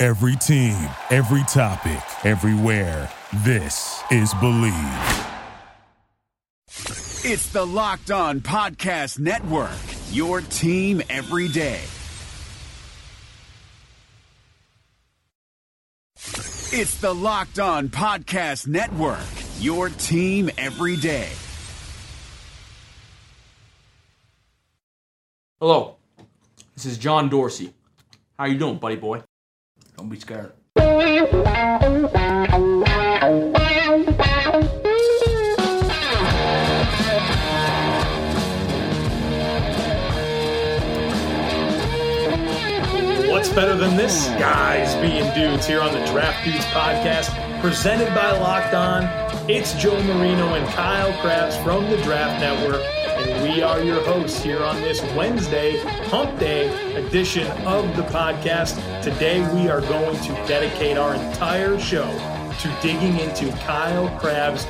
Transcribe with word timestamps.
Every 0.00 0.34
team, 0.36 0.88
every 1.10 1.42
topic, 1.42 2.00
everywhere. 2.24 3.10
This 3.44 4.02
is 4.10 4.32
Believe. 4.40 4.72
It's 7.22 7.52
the 7.52 7.66
Locked 7.66 8.10
On 8.10 8.40
Podcast 8.40 9.18
Network, 9.18 9.76
your 10.10 10.40
team 10.40 11.02
every 11.10 11.48
day. 11.48 11.82
It's 16.16 16.98
the 17.02 17.14
Locked 17.14 17.58
On 17.58 17.90
Podcast 17.90 18.68
Network, 18.68 19.20
your 19.58 19.90
team 19.90 20.50
every 20.56 20.96
day. 20.96 21.28
Hello, 25.60 25.96
this 26.74 26.86
is 26.86 26.96
John 26.96 27.28
Dorsey. 27.28 27.74
How 28.38 28.46
you 28.46 28.56
doing, 28.56 28.78
buddy 28.78 28.96
boy? 28.96 29.22
Don't 30.00 30.08
be 30.08 30.18
scared. 30.18 30.52
What's 43.28 43.50
better 43.50 43.76
than 43.76 43.98
this? 43.98 44.28
Guys 44.38 44.94
being 45.02 45.30
dudes 45.34 45.66
here 45.66 45.82
on 45.82 45.92
the 45.92 46.02
Draft 46.06 46.46
Dudes 46.46 46.64
podcast, 46.68 47.60
presented 47.60 48.08
by 48.14 48.30
Locked 48.38 48.72
On. 48.72 49.04
It's 49.50 49.74
Joe 49.74 50.02
Marino 50.04 50.54
and 50.54 50.66
Kyle 50.68 51.12
Crabbs 51.20 51.56
from 51.58 51.84
the 51.90 51.98
Draft 51.98 52.40
Network, 52.40 52.80
we 53.42 53.62
are 53.62 53.82
your 53.82 54.02
hosts 54.04 54.42
here 54.42 54.62
on 54.62 54.80
this 54.82 55.00
Wednesday, 55.14 55.78
Hump 56.08 56.38
Day 56.38 56.94
edition 56.94 57.46
of 57.66 57.96
the 57.96 58.02
podcast. 58.02 58.76
Today, 59.02 59.40
we 59.54 59.68
are 59.70 59.80
going 59.80 60.18
to 60.20 60.32
dedicate 60.46 60.98
our 60.98 61.14
entire 61.14 61.78
show 61.78 62.06
to 62.60 62.78
digging 62.82 63.18
into 63.18 63.50
Kyle 63.64 64.08
Crabbs' 64.18 64.66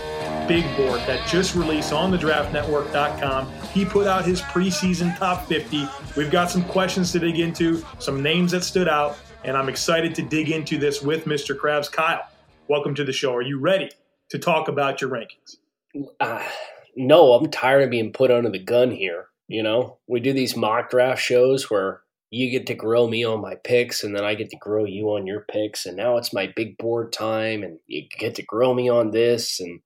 big 0.46 0.64
board 0.76 1.00
that 1.00 1.26
just 1.26 1.56
released 1.56 1.92
on 1.92 2.12
the 2.12 2.16
draftnetwork.com. 2.16 3.50
He 3.72 3.84
put 3.84 4.06
out 4.06 4.24
his 4.24 4.40
preseason 4.42 5.18
top 5.18 5.46
50. 5.46 5.88
We've 6.16 6.30
got 6.30 6.48
some 6.48 6.64
questions 6.64 7.10
to 7.12 7.18
dig 7.18 7.40
into, 7.40 7.84
some 7.98 8.22
names 8.22 8.52
that 8.52 8.62
stood 8.62 8.88
out, 8.88 9.18
and 9.42 9.56
I'm 9.56 9.68
excited 9.68 10.14
to 10.14 10.22
dig 10.22 10.50
into 10.50 10.78
this 10.78 11.02
with 11.02 11.24
Mr. 11.24 11.58
Krabs. 11.58 11.90
Kyle, 11.90 12.28
welcome 12.68 12.94
to 12.94 13.04
the 13.04 13.12
show. 13.12 13.34
Are 13.34 13.42
you 13.42 13.58
ready 13.58 13.90
to 14.28 14.38
talk 14.38 14.68
about 14.68 15.00
your 15.00 15.10
rankings? 15.10 15.56
Uh, 16.20 16.44
no, 16.96 17.32
I'm 17.32 17.50
tired 17.50 17.84
of 17.84 17.90
being 17.90 18.12
put 18.12 18.30
under 18.30 18.50
the 18.50 18.58
gun 18.58 18.90
here. 18.90 19.26
You 19.48 19.62
know, 19.62 19.98
we 20.06 20.20
do 20.20 20.32
these 20.32 20.56
mock 20.56 20.90
draft 20.90 21.20
shows 21.20 21.70
where 21.70 22.02
you 22.30 22.50
get 22.50 22.66
to 22.68 22.74
grill 22.74 23.08
me 23.08 23.24
on 23.24 23.40
my 23.40 23.56
picks 23.64 24.04
and 24.04 24.14
then 24.14 24.24
I 24.24 24.34
get 24.34 24.50
to 24.50 24.56
grill 24.56 24.86
you 24.86 25.08
on 25.08 25.26
your 25.26 25.44
picks. 25.50 25.84
And 25.84 25.96
now 25.96 26.16
it's 26.16 26.32
my 26.32 26.52
big 26.54 26.78
board 26.78 27.12
time 27.12 27.64
and 27.64 27.78
you 27.88 28.02
get 28.18 28.36
to 28.36 28.44
grill 28.44 28.74
me 28.74 28.88
on 28.88 29.10
this. 29.10 29.58
And 29.58 29.80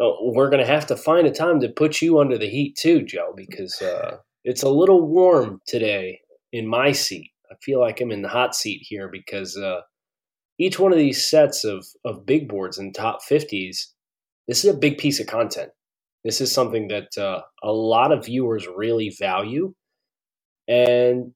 oh, 0.00 0.32
we're 0.34 0.50
going 0.50 0.64
to 0.64 0.72
have 0.72 0.86
to 0.88 0.96
find 0.96 1.26
a 1.26 1.30
time 1.30 1.60
to 1.60 1.68
put 1.68 2.02
you 2.02 2.18
under 2.18 2.36
the 2.36 2.48
heat 2.48 2.76
too, 2.76 3.02
Joe, 3.02 3.32
because 3.36 3.80
uh, 3.80 4.16
it's 4.42 4.64
a 4.64 4.68
little 4.68 5.06
warm 5.06 5.60
today 5.66 6.20
in 6.52 6.66
my 6.66 6.90
seat. 6.90 7.30
I 7.50 7.54
feel 7.62 7.80
like 7.80 8.00
I'm 8.00 8.10
in 8.10 8.22
the 8.22 8.28
hot 8.28 8.56
seat 8.56 8.80
here 8.82 9.08
because 9.08 9.56
uh, 9.56 9.82
each 10.58 10.80
one 10.80 10.90
of 10.90 10.98
these 10.98 11.28
sets 11.28 11.62
of, 11.62 11.86
of 12.04 12.26
big 12.26 12.48
boards 12.48 12.78
and 12.78 12.92
top 12.92 13.20
50s, 13.22 13.92
this 14.48 14.64
is 14.64 14.74
a 14.74 14.76
big 14.76 14.98
piece 14.98 15.20
of 15.20 15.28
content. 15.28 15.70
This 16.26 16.40
is 16.40 16.50
something 16.50 16.88
that 16.88 17.16
uh, 17.16 17.42
a 17.62 17.70
lot 17.70 18.10
of 18.10 18.24
viewers 18.24 18.66
really 18.66 19.10
value. 19.10 19.72
And, 20.66 21.30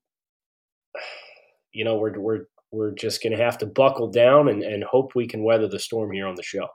you 1.72 1.84
know, 1.84 1.94
we're, 1.96 2.18
we're, 2.18 2.40
we're 2.72 2.90
just 2.90 3.22
going 3.22 3.36
to 3.36 3.40
have 3.40 3.56
to 3.58 3.66
buckle 3.66 4.10
down 4.10 4.48
and, 4.48 4.64
and 4.64 4.82
hope 4.82 5.14
we 5.14 5.28
can 5.28 5.44
weather 5.44 5.68
the 5.68 5.78
storm 5.78 6.10
here 6.10 6.26
on 6.26 6.34
the 6.34 6.42
show. 6.42 6.66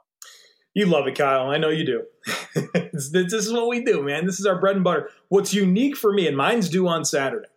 You 0.72 0.86
love 0.86 1.06
it, 1.06 1.18
Kyle. 1.18 1.50
I 1.50 1.58
know 1.58 1.68
you 1.68 1.84
do. 1.84 2.04
this 2.94 3.34
is 3.34 3.52
what 3.52 3.68
we 3.68 3.84
do, 3.84 4.02
man. 4.02 4.24
This 4.24 4.40
is 4.40 4.46
our 4.46 4.58
bread 4.58 4.76
and 4.76 4.84
butter. 4.84 5.10
What's 5.28 5.52
unique 5.52 5.94
for 5.94 6.10
me, 6.10 6.26
and 6.26 6.38
mine's 6.38 6.70
due 6.70 6.88
on 6.88 7.04
Saturday. 7.04 7.48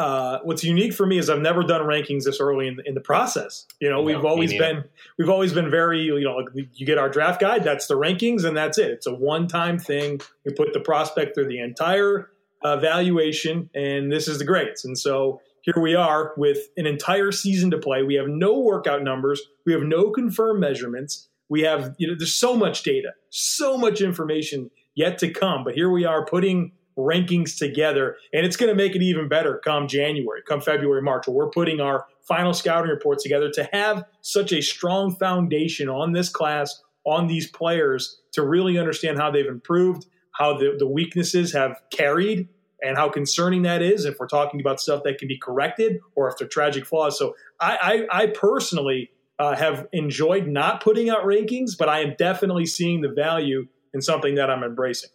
Uh, 0.00 0.40
what's 0.44 0.64
unique 0.64 0.94
for 0.94 1.04
me 1.04 1.18
is 1.18 1.28
I've 1.28 1.42
never 1.42 1.62
done 1.62 1.82
rankings 1.82 2.24
this 2.24 2.40
early 2.40 2.68
in 2.68 2.76
the, 2.76 2.88
in 2.88 2.94
the 2.94 3.02
process. 3.02 3.66
You 3.80 3.90
know, 3.90 3.96
No, 3.96 4.02
we've 4.02 4.24
always 4.24 4.50
been 4.50 4.84
we've 5.18 5.28
always 5.28 5.52
been 5.52 5.70
very 5.70 6.00
you 6.00 6.22
know 6.22 6.36
like 6.36 6.46
you 6.72 6.86
get 6.86 6.96
our 6.96 7.10
draft 7.10 7.38
guide, 7.38 7.64
that's 7.64 7.86
the 7.86 7.98
rankings, 7.98 8.46
and 8.46 8.56
that's 8.56 8.78
it. 8.78 8.90
It's 8.92 9.06
a 9.06 9.14
one 9.14 9.46
time 9.46 9.78
thing. 9.78 10.22
We 10.46 10.54
put 10.54 10.72
the 10.72 10.80
prospect 10.80 11.34
through 11.34 11.48
the 11.48 11.60
entire 11.60 12.30
uh, 12.62 12.78
valuation, 12.78 13.68
and 13.74 14.10
this 14.10 14.26
is 14.26 14.38
the 14.38 14.44
grades. 14.46 14.86
And 14.86 14.98
so 14.98 15.42
here 15.60 15.78
we 15.78 15.94
are 15.94 16.32
with 16.38 16.70
an 16.78 16.86
entire 16.86 17.30
season 17.30 17.70
to 17.72 17.76
play. 17.76 18.02
We 18.02 18.14
have 18.14 18.26
no 18.26 18.58
workout 18.58 19.02
numbers. 19.02 19.42
We 19.66 19.74
have 19.74 19.82
no 19.82 20.12
confirmed 20.12 20.60
measurements. 20.60 21.28
We 21.50 21.60
have 21.60 21.94
you 21.98 22.08
know 22.08 22.14
there's 22.16 22.34
so 22.34 22.56
much 22.56 22.84
data, 22.84 23.10
so 23.28 23.76
much 23.76 24.00
information 24.00 24.70
yet 24.94 25.18
to 25.18 25.30
come. 25.30 25.62
But 25.62 25.74
here 25.74 25.90
we 25.90 26.06
are 26.06 26.24
putting 26.24 26.72
rankings 26.98 27.56
together, 27.56 28.16
and 28.32 28.44
it's 28.44 28.56
going 28.56 28.68
to 28.68 28.74
make 28.74 28.94
it 28.94 29.02
even 29.02 29.28
better 29.28 29.60
come 29.64 29.88
January, 29.88 30.42
come 30.46 30.60
February, 30.60 31.02
March, 31.02 31.26
where 31.26 31.36
we're 31.36 31.50
putting 31.50 31.80
our 31.80 32.06
final 32.22 32.52
scouting 32.52 32.90
reports 32.90 33.22
together 33.22 33.50
to 33.50 33.68
have 33.72 34.04
such 34.20 34.52
a 34.52 34.60
strong 34.60 35.14
foundation 35.16 35.88
on 35.88 36.12
this 36.12 36.28
class, 36.28 36.82
on 37.04 37.26
these 37.26 37.48
players, 37.50 38.20
to 38.32 38.42
really 38.42 38.78
understand 38.78 39.18
how 39.18 39.30
they've 39.30 39.46
improved, 39.46 40.06
how 40.32 40.56
the, 40.56 40.76
the 40.78 40.86
weaknesses 40.86 41.52
have 41.52 41.80
carried, 41.90 42.48
and 42.82 42.96
how 42.96 43.08
concerning 43.08 43.62
that 43.62 43.82
is 43.82 44.04
if 44.04 44.18
we're 44.18 44.26
talking 44.26 44.60
about 44.60 44.80
stuff 44.80 45.02
that 45.04 45.18
can 45.18 45.28
be 45.28 45.38
corrected 45.38 46.00
or 46.14 46.28
if 46.28 46.38
they're 46.38 46.48
tragic 46.48 46.86
flaws. 46.86 47.18
So 47.18 47.34
I, 47.60 48.06
I, 48.10 48.22
I 48.22 48.26
personally 48.28 49.10
uh, 49.38 49.54
have 49.56 49.86
enjoyed 49.92 50.46
not 50.46 50.82
putting 50.82 51.10
out 51.10 51.24
rankings, 51.24 51.72
but 51.78 51.88
I 51.88 52.00
am 52.00 52.14
definitely 52.18 52.66
seeing 52.66 53.00
the 53.00 53.08
value 53.08 53.66
in 53.92 54.00
something 54.00 54.36
that 54.36 54.50
I'm 54.50 54.62
embracing. 54.62 55.10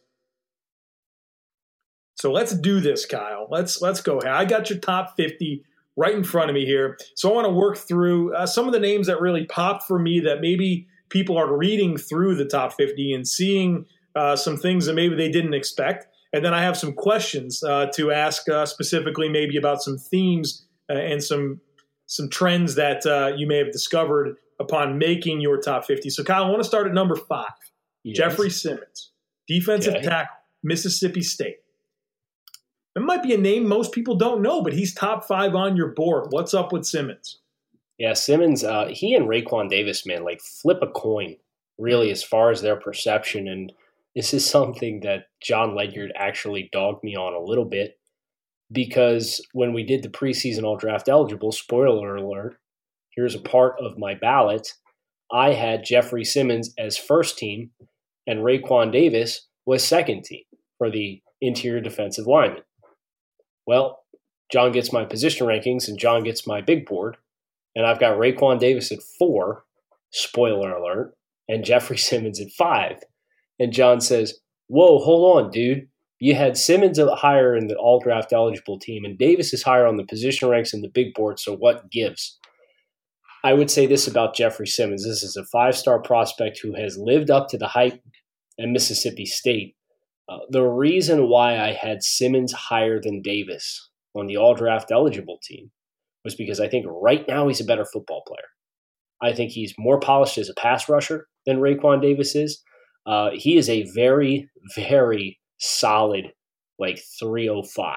So 2.15 2.31
let's 2.31 2.53
do 2.53 2.79
this, 2.79 3.05
Kyle. 3.05 3.47
Let's 3.49 3.81
let's 3.81 4.01
go. 4.01 4.21
I 4.21 4.45
got 4.45 4.69
your 4.69 4.79
top 4.79 5.15
50 5.17 5.63
right 5.97 6.13
in 6.13 6.23
front 6.23 6.49
of 6.49 6.53
me 6.53 6.65
here. 6.65 6.97
So 7.15 7.29
I 7.31 7.33
want 7.33 7.45
to 7.45 7.53
work 7.53 7.77
through 7.77 8.33
uh, 8.35 8.45
some 8.45 8.67
of 8.67 8.73
the 8.73 8.79
names 8.79 9.07
that 9.07 9.21
really 9.21 9.45
popped 9.45 9.83
for 9.83 9.97
me 9.99 10.19
that 10.21 10.41
maybe 10.41 10.87
people 11.09 11.37
are 11.37 11.55
reading 11.55 11.97
through 11.97 12.35
the 12.35 12.45
top 12.45 12.73
50 12.73 13.13
and 13.13 13.27
seeing 13.27 13.85
uh, 14.15 14.35
some 14.35 14.57
things 14.57 14.85
that 14.85 14.93
maybe 14.93 15.15
they 15.15 15.29
didn't 15.29 15.53
expect. 15.53 16.07
And 16.33 16.43
then 16.43 16.53
I 16.53 16.61
have 16.63 16.75
some 16.77 16.93
questions 16.93 17.63
uh, 17.63 17.87
to 17.95 18.11
ask 18.11 18.47
uh, 18.49 18.65
specifically, 18.65 19.29
maybe 19.29 19.55
about 19.57 19.81
some 19.81 19.97
themes 19.97 20.65
uh, 20.89 20.93
and 20.93 21.23
some 21.23 21.61
some 22.07 22.29
trends 22.29 22.75
that 22.75 23.05
uh, 23.05 23.31
you 23.35 23.47
may 23.47 23.57
have 23.57 23.71
discovered 23.71 24.35
upon 24.59 24.97
making 24.97 25.41
your 25.41 25.59
top 25.59 25.85
50. 25.85 26.09
So, 26.11 26.23
Kyle, 26.23 26.45
I 26.45 26.49
want 26.49 26.61
to 26.61 26.67
start 26.67 26.87
at 26.87 26.93
number 26.93 27.15
five. 27.15 27.49
Yes. 28.03 28.17
Jeffrey 28.17 28.49
Simmons, 28.51 29.11
defensive 29.47 29.95
Okay. 29.95 30.03
tackle, 30.05 30.35
Mississippi 30.63 31.21
State. 31.23 31.57
It 32.95 33.01
might 33.01 33.23
be 33.23 33.33
a 33.33 33.37
name 33.37 33.67
most 33.67 33.91
people 33.91 34.15
don't 34.15 34.41
know, 34.41 34.61
but 34.61 34.73
he's 34.73 34.93
top 34.93 35.25
five 35.25 35.53
on 35.53 35.75
your 35.75 35.89
board. 35.89 36.27
What's 36.29 36.53
up 36.53 36.71
with 36.71 36.85
Simmons? 36.85 37.39
Yeah, 37.97 38.13
Simmons, 38.13 38.63
uh, 38.63 38.87
he 38.87 39.13
and 39.13 39.27
Raekwon 39.27 39.69
Davis, 39.69 40.05
man, 40.05 40.23
like 40.23 40.41
flip 40.41 40.79
a 40.81 40.87
coin, 40.87 41.35
really, 41.77 42.09
as 42.11 42.23
far 42.23 42.51
as 42.51 42.61
their 42.61 42.75
perception. 42.75 43.47
And 43.47 43.73
this 44.15 44.33
is 44.33 44.49
something 44.49 45.01
that 45.01 45.27
John 45.41 45.75
Ledyard 45.75 46.13
actually 46.15 46.69
dogged 46.71 47.03
me 47.03 47.15
on 47.15 47.33
a 47.33 47.39
little 47.39 47.65
bit 47.65 47.99
because 48.71 49.45
when 49.53 49.73
we 49.73 49.83
did 49.83 50.01
the 50.01 50.09
preseason 50.09 50.63
all 50.63 50.77
draft 50.77 51.09
eligible, 51.09 51.51
spoiler 51.51 52.15
alert, 52.15 52.57
here's 53.11 53.35
a 53.35 53.39
part 53.39 53.75
of 53.79 53.97
my 53.97 54.15
ballot. 54.15 54.73
I 55.31 55.53
had 55.53 55.85
Jeffrey 55.85 56.23
Simmons 56.23 56.73
as 56.77 56.97
first 56.97 57.37
team, 57.37 57.71
and 58.25 58.39
Raekwon 58.39 58.91
Davis 58.91 59.47
was 59.65 59.83
second 59.83 60.23
team 60.23 60.43
for 60.77 60.89
the 60.89 61.21
interior 61.41 61.81
defensive 61.81 62.27
lineman. 62.27 62.63
Well, 63.65 64.03
John 64.51 64.71
gets 64.71 64.93
my 64.93 65.05
position 65.05 65.47
rankings, 65.47 65.87
and 65.87 65.97
John 65.97 66.23
gets 66.23 66.45
my 66.45 66.61
big 66.61 66.85
board 66.85 67.17
and 67.75 67.85
I've 67.85 67.99
got 67.99 68.17
Raekwon 68.17 68.59
Davis 68.59 68.91
at 68.91 69.03
four, 69.19 69.65
spoiler 70.11 70.73
alert, 70.73 71.15
and 71.47 71.65
Jeffrey 71.65 71.97
Simmons 71.97 72.39
at 72.39 72.51
five. 72.51 73.03
And 73.59 73.73
John 73.73 74.01
says, 74.01 74.39
Whoa, 74.67 74.97
hold 74.99 75.37
on, 75.37 75.51
dude. 75.51 75.87
You 76.19 76.33
had 76.33 76.57
Simmons 76.57 76.97
higher 76.97 77.55
in 77.55 77.67
the 77.67 77.75
all 77.75 77.99
draft 77.99 78.31
eligible 78.31 78.79
team, 78.79 79.03
and 79.03 79.17
Davis 79.17 79.53
is 79.53 79.63
higher 79.63 79.85
on 79.85 79.97
the 79.97 80.05
position 80.05 80.47
ranks 80.47 80.73
in 80.73 80.81
the 80.81 80.87
big 80.87 81.13
board, 81.13 81.39
so 81.39 81.55
what 81.55 81.91
gives? 81.91 82.39
I 83.43 83.53
would 83.53 83.69
say 83.69 83.85
this 83.85 84.07
about 84.07 84.33
Jeffrey 84.33 84.65
Simmons. 84.65 85.05
This 85.05 85.21
is 85.21 85.35
a 85.35 85.45
five 85.45 85.77
star 85.77 86.01
prospect 86.01 86.59
who 86.63 86.73
has 86.75 86.97
lived 86.97 87.29
up 87.29 87.49
to 87.49 87.57
the 87.57 87.67
hype 87.67 88.01
at 88.59 88.69
Mississippi 88.69 89.25
State. 89.25 89.75
Uh, 90.27 90.39
the 90.49 90.63
reason 90.63 91.29
why 91.29 91.59
I 91.59 91.73
had 91.73 92.03
Simmons 92.03 92.51
higher 92.51 92.99
than 92.99 93.21
Davis 93.21 93.89
on 94.15 94.27
the 94.27 94.37
all 94.37 94.55
draft 94.55 94.91
eligible 94.91 95.39
team 95.43 95.71
was 96.23 96.35
because 96.35 96.59
I 96.59 96.67
think 96.67 96.85
right 96.89 97.25
now 97.27 97.47
he's 97.47 97.61
a 97.61 97.65
better 97.65 97.85
football 97.85 98.23
player. 98.27 98.47
I 99.21 99.33
think 99.33 99.51
he's 99.51 99.73
more 99.77 99.99
polished 99.99 100.37
as 100.37 100.49
a 100.49 100.55
pass 100.55 100.89
rusher 100.89 101.27
than 101.45 101.59
Raekwon 101.59 102.01
Davis 102.01 102.35
is. 102.35 102.61
Uh, 103.05 103.29
he 103.33 103.57
is 103.57 103.69
a 103.69 103.87
very, 103.93 104.49
very 104.75 105.39
solid, 105.59 106.31
like 106.79 106.99
305. 107.19 107.95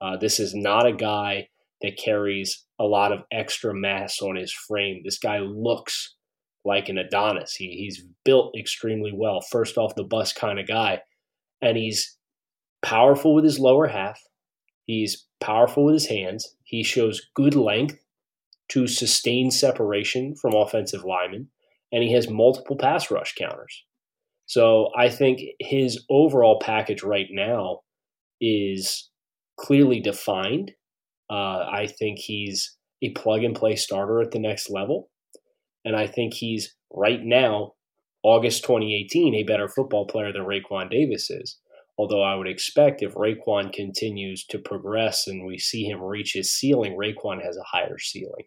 Uh, 0.00 0.16
this 0.18 0.38
is 0.38 0.54
not 0.54 0.86
a 0.86 0.92
guy 0.92 1.48
that 1.82 1.98
carries 1.98 2.64
a 2.78 2.84
lot 2.84 3.12
of 3.12 3.22
extra 3.32 3.74
mass 3.74 4.20
on 4.20 4.36
his 4.36 4.52
frame. 4.52 5.00
This 5.04 5.18
guy 5.18 5.38
looks 5.38 6.14
like 6.64 6.88
an 6.88 6.98
Adonis. 6.98 7.54
He, 7.54 7.68
he's 7.70 8.04
built 8.24 8.54
extremely 8.58 9.12
well, 9.14 9.40
first 9.40 9.78
off 9.78 9.94
the 9.94 10.04
bus 10.04 10.32
kind 10.32 10.58
of 10.58 10.66
guy. 10.66 11.00
And 11.62 11.76
he's 11.76 12.16
powerful 12.82 13.34
with 13.34 13.44
his 13.44 13.58
lower 13.58 13.88
half. 13.88 14.20
He's 14.84 15.26
powerful 15.40 15.84
with 15.84 15.94
his 15.94 16.06
hands. 16.06 16.54
He 16.64 16.82
shows 16.82 17.26
good 17.34 17.54
length 17.54 17.98
to 18.68 18.86
sustain 18.86 19.50
separation 19.50 20.34
from 20.36 20.54
offensive 20.54 21.04
linemen. 21.04 21.48
And 21.92 22.02
he 22.02 22.12
has 22.12 22.28
multiple 22.28 22.76
pass 22.76 23.10
rush 23.10 23.34
counters. 23.34 23.84
So 24.46 24.90
I 24.96 25.08
think 25.08 25.40
his 25.60 26.04
overall 26.08 26.60
package 26.60 27.02
right 27.02 27.28
now 27.30 27.80
is 28.40 29.10
clearly 29.58 30.00
defined. 30.00 30.72
Uh, 31.30 31.66
I 31.72 31.88
think 31.98 32.18
he's 32.18 32.76
a 33.02 33.10
plug 33.10 33.42
and 33.42 33.54
play 33.54 33.76
starter 33.76 34.20
at 34.20 34.30
the 34.30 34.38
next 34.38 34.70
level. 34.70 35.10
And 35.84 35.96
I 35.96 36.06
think 36.06 36.34
he's 36.34 36.74
right 36.92 37.20
now, 37.22 37.72
August 38.26 38.64
2018, 38.64 39.36
a 39.36 39.44
better 39.44 39.68
football 39.68 40.04
player 40.04 40.32
than 40.32 40.42
Raekwon 40.42 40.90
Davis 40.90 41.30
is. 41.30 41.58
Although 41.96 42.24
I 42.24 42.34
would 42.34 42.48
expect 42.48 43.00
if 43.00 43.14
Raekwon 43.14 43.72
continues 43.72 44.44
to 44.46 44.58
progress 44.58 45.28
and 45.28 45.46
we 45.46 45.58
see 45.58 45.84
him 45.84 46.02
reach 46.02 46.32
his 46.32 46.50
ceiling, 46.50 46.96
Raekwon 46.96 47.40
has 47.40 47.56
a 47.56 47.62
higher 47.62 47.98
ceiling. 47.98 48.46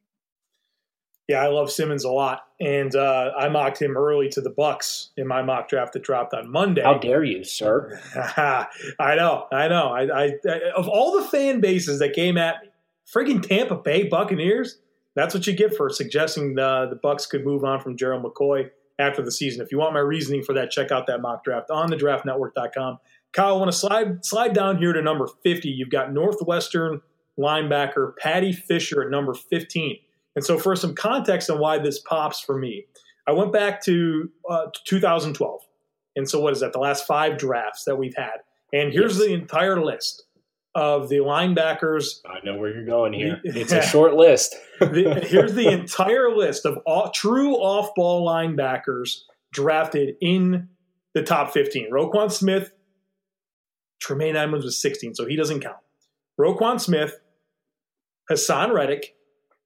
Yeah, 1.29 1.43
I 1.43 1.47
love 1.47 1.71
Simmons 1.71 2.03
a 2.03 2.11
lot, 2.11 2.41
and 2.59 2.93
uh, 2.93 3.31
I 3.37 3.47
mocked 3.47 3.81
him 3.81 3.95
early 3.95 4.27
to 4.29 4.41
the 4.41 4.49
Bucks 4.49 5.11
in 5.15 5.27
my 5.27 5.43
mock 5.43 5.69
draft 5.69 5.93
that 5.93 6.03
dropped 6.03 6.33
on 6.33 6.51
Monday. 6.51 6.81
How 6.83 6.97
dare 6.97 7.23
you, 7.23 7.45
sir? 7.45 8.01
I 8.37 9.15
know, 9.15 9.45
I 9.49 9.69
know. 9.69 9.93
I, 9.93 10.23
I, 10.23 10.31
I, 10.45 10.59
of 10.75 10.89
all 10.89 11.17
the 11.17 11.25
fan 11.25 11.61
bases 11.61 11.99
that 11.99 12.11
came 12.11 12.37
at 12.37 12.63
me, 12.63 12.69
friggin' 13.15 13.47
Tampa 13.47 13.75
Bay 13.75 14.09
Buccaneers. 14.09 14.79
That's 15.15 15.33
what 15.33 15.47
you 15.47 15.53
get 15.53 15.73
for 15.73 15.89
suggesting 15.89 16.55
the 16.55 16.87
the 16.89 16.95
Bucks 16.95 17.25
could 17.25 17.45
move 17.45 17.63
on 17.63 17.79
from 17.79 17.95
Gerald 17.95 18.23
McCoy 18.23 18.71
after 18.99 19.21
the 19.21 19.31
season. 19.31 19.61
If 19.61 19.71
you 19.71 19.79
want 19.79 19.93
my 19.93 19.99
reasoning 19.99 20.43
for 20.43 20.53
that, 20.53 20.69
check 20.69 20.91
out 20.91 21.07
that 21.07 21.21
mock 21.21 21.43
draft 21.43 21.71
on 21.71 21.89
thedraftnetwork.com. 21.89 22.99
Kyle, 23.31 23.55
I 23.55 23.57
want 23.57 23.71
to 23.71 23.77
slide 23.77 24.25
slide 24.25 24.53
down 24.53 24.77
here 24.77 24.93
to 24.93 25.01
number 25.01 25.27
50. 25.43 25.69
You've 25.69 25.89
got 25.89 26.13
Northwestern 26.13 27.01
linebacker 27.39 28.15
Paddy 28.17 28.51
Fisher 28.51 29.01
at 29.03 29.09
number 29.09 29.33
15. 29.33 29.97
And 30.35 30.45
so, 30.45 30.57
for 30.57 30.75
some 30.75 30.93
context 30.93 31.49
on 31.49 31.59
why 31.59 31.79
this 31.79 31.99
pops 31.99 32.39
for 32.39 32.57
me, 32.57 32.85
I 33.27 33.31
went 33.31 33.53
back 33.53 33.83
to 33.85 34.29
uh, 34.49 34.67
2012. 34.85 35.61
And 36.15 36.29
so, 36.29 36.39
what 36.39 36.53
is 36.53 36.59
that? 36.59 36.73
The 36.73 36.79
last 36.79 37.07
five 37.07 37.37
drafts 37.37 37.85
that 37.85 37.95
we've 37.95 38.15
had. 38.15 38.37
And 38.73 38.93
here's 38.93 39.17
yes. 39.17 39.27
the 39.27 39.33
entire 39.33 39.83
list 39.83 40.25
of 40.79 41.09
the 41.09 41.17
linebackers. 41.17 42.21
I 42.25 42.39
know 42.45 42.57
where 42.57 42.73
you're 42.73 42.85
going 42.85 43.11
here. 43.11 43.41
It's 43.43 43.73
a 43.73 43.81
short 43.81 44.13
list. 44.13 44.55
the, 44.79 45.25
here's 45.27 45.53
the 45.53 45.67
entire 45.67 46.33
list 46.33 46.65
of 46.65 46.77
all, 46.85 47.11
true 47.11 47.55
off 47.55 47.93
ball 47.95 48.25
linebackers 48.25 49.23
drafted 49.51 50.15
in 50.21 50.69
the 51.13 51.21
top 51.21 51.51
15. 51.51 51.91
Roquan 51.91 52.31
Smith, 52.31 52.71
Tremaine 53.99 54.37
Edmunds 54.37 54.63
was 54.63 54.81
16, 54.81 55.15
so 55.15 55.25
he 55.25 55.35
doesn't 55.35 55.59
count. 55.59 55.75
Roquan 56.39 56.79
Smith, 56.79 57.19
Haason 58.31 58.71
Reddick, 58.71 59.15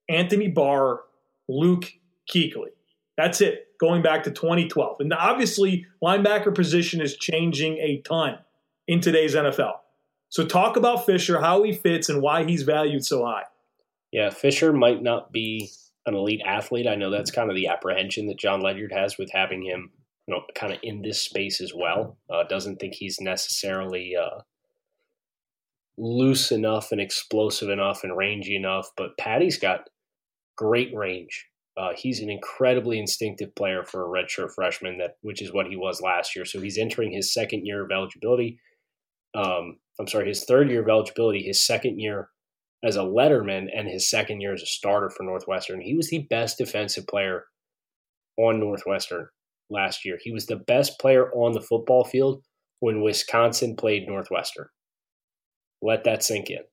Anthony 0.09 0.47
Barr, 0.47 1.01
Luke 1.47 1.93
Kuechly. 2.33 2.69
That's 3.17 3.39
it, 3.39 3.67
going 3.79 4.01
back 4.01 4.23
to 4.23 4.31
2012. 4.31 4.97
And 5.01 5.13
obviously, 5.13 5.85
linebacker 6.03 6.55
position 6.55 7.01
is 7.01 7.15
changing 7.15 7.77
a 7.77 8.01
ton 8.01 8.39
in 8.87 8.99
today's 8.99 9.35
NFL. 9.35 9.73
So 10.33 10.43
talk 10.43 10.77
about 10.77 11.05
Fisher, 11.05 11.41
how 11.41 11.61
he 11.61 11.73
fits, 11.73 12.09
and 12.09 12.19
why 12.19 12.43
he's 12.43 12.63
valued 12.63 13.05
so 13.05 13.23
high. 13.23 13.43
Yeah, 14.11 14.31
Fisher 14.31 14.73
might 14.73 15.03
not 15.03 15.31
be 15.31 15.69
an 16.07 16.15
elite 16.15 16.41
athlete. 16.43 16.87
I 16.87 16.95
know 16.95 17.11
that's 17.11 17.29
kind 17.29 17.51
of 17.51 17.55
the 17.55 17.67
apprehension 17.67 18.25
that 18.25 18.39
John 18.39 18.59
Ledyard 18.59 18.91
has 18.93 19.15
with 19.19 19.29
having 19.31 19.61
him, 19.61 19.91
you 20.25 20.33
know, 20.33 20.41
kind 20.55 20.73
of 20.73 20.79
in 20.81 21.03
this 21.03 21.21
space 21.21 21.61
as 21.61 21.71
well. 21.75 22.17
Uh, 22.31 22.45
doesn't 22.49 22.77
think 22.77 22.95
he's 22.95 23.21
necessarily 23.21 24.13
uh, 24.19 24.39
loose 25.99 26.51
enough 26.51 26.91
and 26.91 26.99
explosive 26.99 27.69
enough 27.69 28.03
and 28.03 28.17
rangy 28.17 28.55
enough. 28.55 28.89
But 28.97 29.15
Paddy's 29.19 29.59
got 29.59 29.87
great 30.57 30.95
range. 30.95 31.45
Uh, 31.77 31.91
he's 31.95 32.21
an 32.21 32.31
incredibly 32.31 32.97
instinctive 32.97 33.53
player 33.53 33.83
for 33.83 34.03
a 34.03 34.23
redshirt 34.23 34.49
freshman, 34.55 34.97
that 34.97 35.17
which 35.21 35.43
is 35.43 35.53
what 35.53 35.67
he 35.67 35.75
was 35.75 36.01
last 36.01 36.35
year. 36.35 36.43
So 36.43 36.59
he's 36.59 36.79
entering 36.79 37.11
his 37.11 37.31
second 37.31 37.67
year 37.67 37.85
of 37.85 37.91
eligibility. 37.91 38.57
Um, 39.35 39.77
I'm 39.99 40.07
sorry, 40.07 40.27
his 40.27 40.45
third 40.45 40.69
year 40.69 40.81
of 40.81 40.89
eligibility, 40.89 41.43
his 41.43 41.65
second 41.65 41.99
year 41.99 42.29
as 42.83 42.95
a 42.95 43.01
letterman, 43.01 43.67
and 43.75 43.87
his 43.87 44.09
second 44.09 44.41
year 44.41 44.53
as 44.53 44.61
a 44.61 44.65
starter 44.65 45.09
for 45.09 45.23
Northwestern. 45.23 45.81
He 45.81 45.95
was 45.95 46.09
the 46.09 46.27
best 46.29 46.57
defensive 46.57 47.07
player 47.07 47.45
on 48.37 48.59
Northwestern 48.59 49.27
last 49.69 50.03
year. 50.03 50.17
He 50.21 50.31
was 50.31 50.47
the 50.47 50.57
best 50.57 50.99
player 50.99 51.31
on 51.33 51.53
the 51.53 51.61
football 51.61 52.03
field 52.03 52.43
when 52.79 53.01
Wisconsin 53.01 53.75
played 53.75 54.07
Northwestern. 54.07 54.67
Let 55.81 56.03
that 56.03 56.23
sink 56.23 56.49
in. 56.49 56.63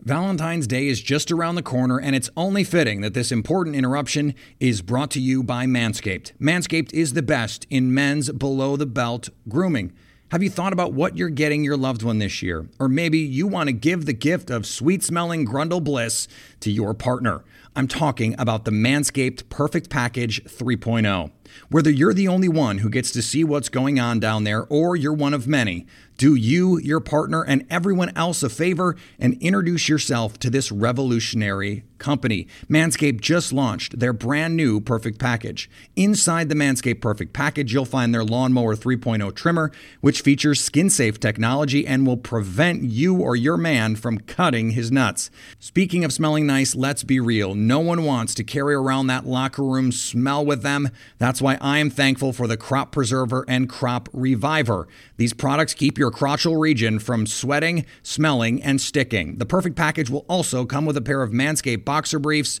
Valentine's 0.00 0.66
Day 0.66 0.88
is 0.88 1.00
just 1.00 1.32
around 1.32 1.54
the 1.54 1.62
corner, 1.62 1.98
and 1.98 2.14
it's 2.14 2.28
only 2.36 2.62
fitting 2.62 3.00
that 3.00 3.14
this 3.14 3.32
important 3.32 3.74
interruption 3.74 4.34
is 4.60 4.82
brought 4.82 5.10
to 5.12 5.20
you 5.20 5.42
by 5.42 5.64
Manscaped. 5.64 6.32
Manscaped 6.38 6.92
is 6.92 7.14
the 7.14 7.22
best 7.22 7.66
in 7.70 7.94
men's 7.94 8.30
below 8.30 8.76
the 8.76 8.84
belt 8.84 9.30
grooming. 9.48 9.94
Have 10.34 10.42
you 10.42 10.50
thought 10.50 10.72
about 10.72 10.92
what 10.92 11.16
you're 11.16 11.28
getting 11.28 11.62
your 11.62 11.76
loved 11.76 12.02
one 12.02 12.18
this 12.18 12.42
year? 12.42 12.66
Or 12.80 12.88
maybe 12.88 13.18
you 13.18 13.46
want 13.46 13.68
to 13.68 13.72
give 13.72 14.04
the 14.04 14.12
gift 14.12 14.50
of 14.50 14.66
sweet 14.66 15.04
smelling 15.04 15.46
grundle 15.46 15.80
bliss 15.80 16.26
to 16.64 16.70
your 16.70 16.94
partner. 16.94 17.44
I'm 17.76 17.86
talking 17.86 18.34
about 18.38 18.64
the 18.64 18.70
Manscaped 18.70 19.50
Perfect 19.50 19.90
Package 19.90 20.42
3.0. 20.44 21.30
Whether 21.68 21.90
you're 21.90 22.14
the 22.14 22.28
only 22.28 22.48
one 22.48 22.78
who 22.78 22.88
gets 22.88 23.10
to 23.12 23.22
see 23.22 23.44
what's 23.44 23.68
going 23.68 24.00
on 24.00 24.18
down 24.18 24.44
there 24.44 24.64
or 24.68 24.96
you're 24.96 25.12
one 25.12 25.34
of 25.34 25.46
many, 25.46 25.86
do 26.16 26.34
you, 26.34 26.78
your 26.78 27.00
partner, 27.00 27.42
and 27.42 27.66
everyone 27.68 28.16
else 28.16 28.42
a 28.42 28.48
favor 28.48 28.96
and 29.18 29.36
introduce 29.42 29.88
yourself 29.88 30.38
to 30.38 30.50
this 30.50 30.70
revolutionary 30.70 31.84
company. 31.98 32.46
Manscaped 32.68 33.20
just 33.20 33.52
launched 33.52 33.98
their 33.98 34.12
brand 34.12 34.56
new 34.56 34.80
Perfect 34.80 35.18
Package. 35.18 35.68
Inside 35.96 36.48
the 36.48 36.54
Manscaped 36.54 37.00
Perfect 37.00 37.32
Package, 37.32 37.72
you'll 37.72 37.84
find 37.84 38.14
their 38.14 38.24
Lawnmower 38.24 38.76
3.0 38.76 39.34
trimmer, 39.34 39.72
which 40.00 40.20
features 40.20 40.62
skin 40.62 40.88
safe 40.90 41.18
technology 41.18 41.86
and 41.86 42.06
will 42.06 42.16
prevent 42.16 42.82
you 42.82 43.16
or 43.16 43.34
your 43.34 43.56
man 43.56 43.96
from 43.96 44.18
cutting 44.18 44.70
his 44.70 44.92
nuts. 44.92 45.30
Speaking 45.58 46.04
of 46.04 46.12
smelling 46.12 46.46
nice, 46.54 46.76
let's 46.76 47.02
be 47.02 47.18
real. 47.18 47.56
No 47.56 47.80
one 47.80 48.04
wants 48.04 48.32
to 48.36 48.44
carry 48.44 48.76
around 48.76 49.08
that 49.08 49.26
locker 49.26 49.64
room 49.64 49.90
smell 49.90 50.46
with 50.46 50.62
them. 50.62 50.88
That's 51.18 51.42
why 51.42 51.58
I 51.60 51.78
am 51.78 51.90
thankful 51.90 52.32
for 52.32 52.46
the 52.46 52.56
Crop 52.56 52.92
Preserver 52.92 53.44
and 53.48 53.68
Crop 53.68 54.08
Reviver. 54.12 54.86
These 55.16 55.32
products 55.32 55.74
keep 55.74 55.98
your 55.98 56.12
crotchal 56.12 56.60
region 56.60 57.00
from 57.00 57.26
sweating, 57.26 57.84
smelling, 58.04 58.62
and 58.62 58.80
sticking. 58.80 59.38
The 59.38 59.46
Perfect 59.46 59.74
Package 59.74 60.10
will 60.10 60.24
also 60.28 60.64
come 60.64 60.86
with 60.86 60.96
a 60.96 61.02
pair 61.02 61.22
of 61.22 61.32
Manscaped 61.32 61.84
boxer 61.84 62.20
briefs 62.20 62.60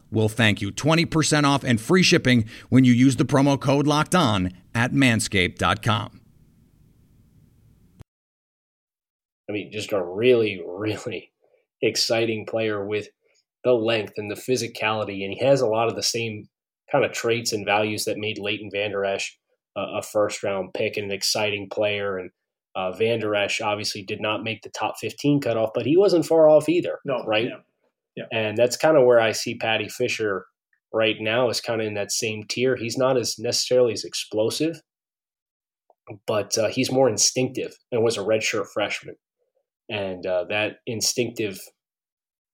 will 0.11 0.29
thank 0.29 0.61
you. 0.61 0.71
20% 0.71 1.43
off 1.43 1.63
and 1.63 1.79
free 1.79 2.03
shipping 2.03 2.45
when 2.69 2.83
you 2.83 2.93
use 2.93 3.15
the 3.15 3.25
promo 3.25 3.59
code 3.59 3.87
locked 3.87 4.13
on 4.13 4.51
at 4.75 4.91
manscaped.com. 4.91 6.21
I 9.49 9.53
mean, 9.53 9.71
just 9.71 9.91
a 9.91 10.01
really, 10.01 10.63
really 10.65 11.31
exciting 11.81 12.45
player 12.45 12.85
with 12.85 13.09
the 13.63 13.73
length 13.73 14.13
and 14.17 14.29
the 14.31 14.35
physicality. 14.35 15.23
And 15.25 15.33
he 15.33 15.45
has 15.45 15.61
a 15.61 15.67
lot 15.67 15.87
of 15.87 15.95
the 15.95 16.03
same 16.03 16.47
kind 16.91 17.05
of 17.05 17.11
traits 17.11 17.53
and 17.53 17.65
values 17.65 18.05
that 18.05 18.17
made 18.17 18.37
Leighton 18.37 18.69
Vander 18.71 19.05
Esch 19.05 19.37
a 19.75 20.01
first 20.01 20.43
round 20.43 20.73
pick 20.73 20.97
and 20.97 21.05
an 21.05 21.11
exciting 21.11 21.69
player. 21.69 22.17
And 22.17 22.31
uh, 22.75 22.91
Vander 22.91 23.35
Esch 23.35 23.61
obviously 23.61 24.03
did 24.03 24.21
not 24.21 24.43
make 24.43 24.61
the 24.61 24.69
top 24.69 24.95
15 24.99 25.41
cutoff, 25.41 25.71
but 25.73 25.85
he 25.85 25.97
wasn't 25.97 26.25
far 26.25 26.49
off 26.49 26.69
either. 26.69 26.99
No, 27.05 27.23
right? 27.25 27.45
Yeah. 27.45 27.57
Yeah. 28.15 28.25
And 28.31 28.57
that's 28.57 28.77
kind 28.77 28.97
of 28.97 29.05
where 29.05 29.19
I 29.19 29.31
see 29.31 29.55
Paddy 29.55 29.87
Fisher 29.87 30.45
right 30.93 31.15
now 31.19 31.49
is 31.49 31.61
kind 31.61 31.81
of 31.81 31.87
in 31.87 31.93
that 31.93 32.11
same 32.11 32.43
tier. 32.49 32.75
He's 32.75 32.97
not 32.97 33.17
as 33.17 33.39
necessarily 33.39 33.93
as 33.93 34.03
explosive, 34.03 34.81
but 36.27 36.57
uh, 36.57 36.67
he's 36.67 36.91
more 36.91 37.09
instinctive 37.09 37.73
and 37.91 38.03
was 38.03 38.17
a 38.17 38.21
redshirt 38.21 38.67
freshman. 38.73 39.15
And 39.89 40.25
uh, 40.25 40.45
that 40.49 40.77
instinctive 40.85 41.59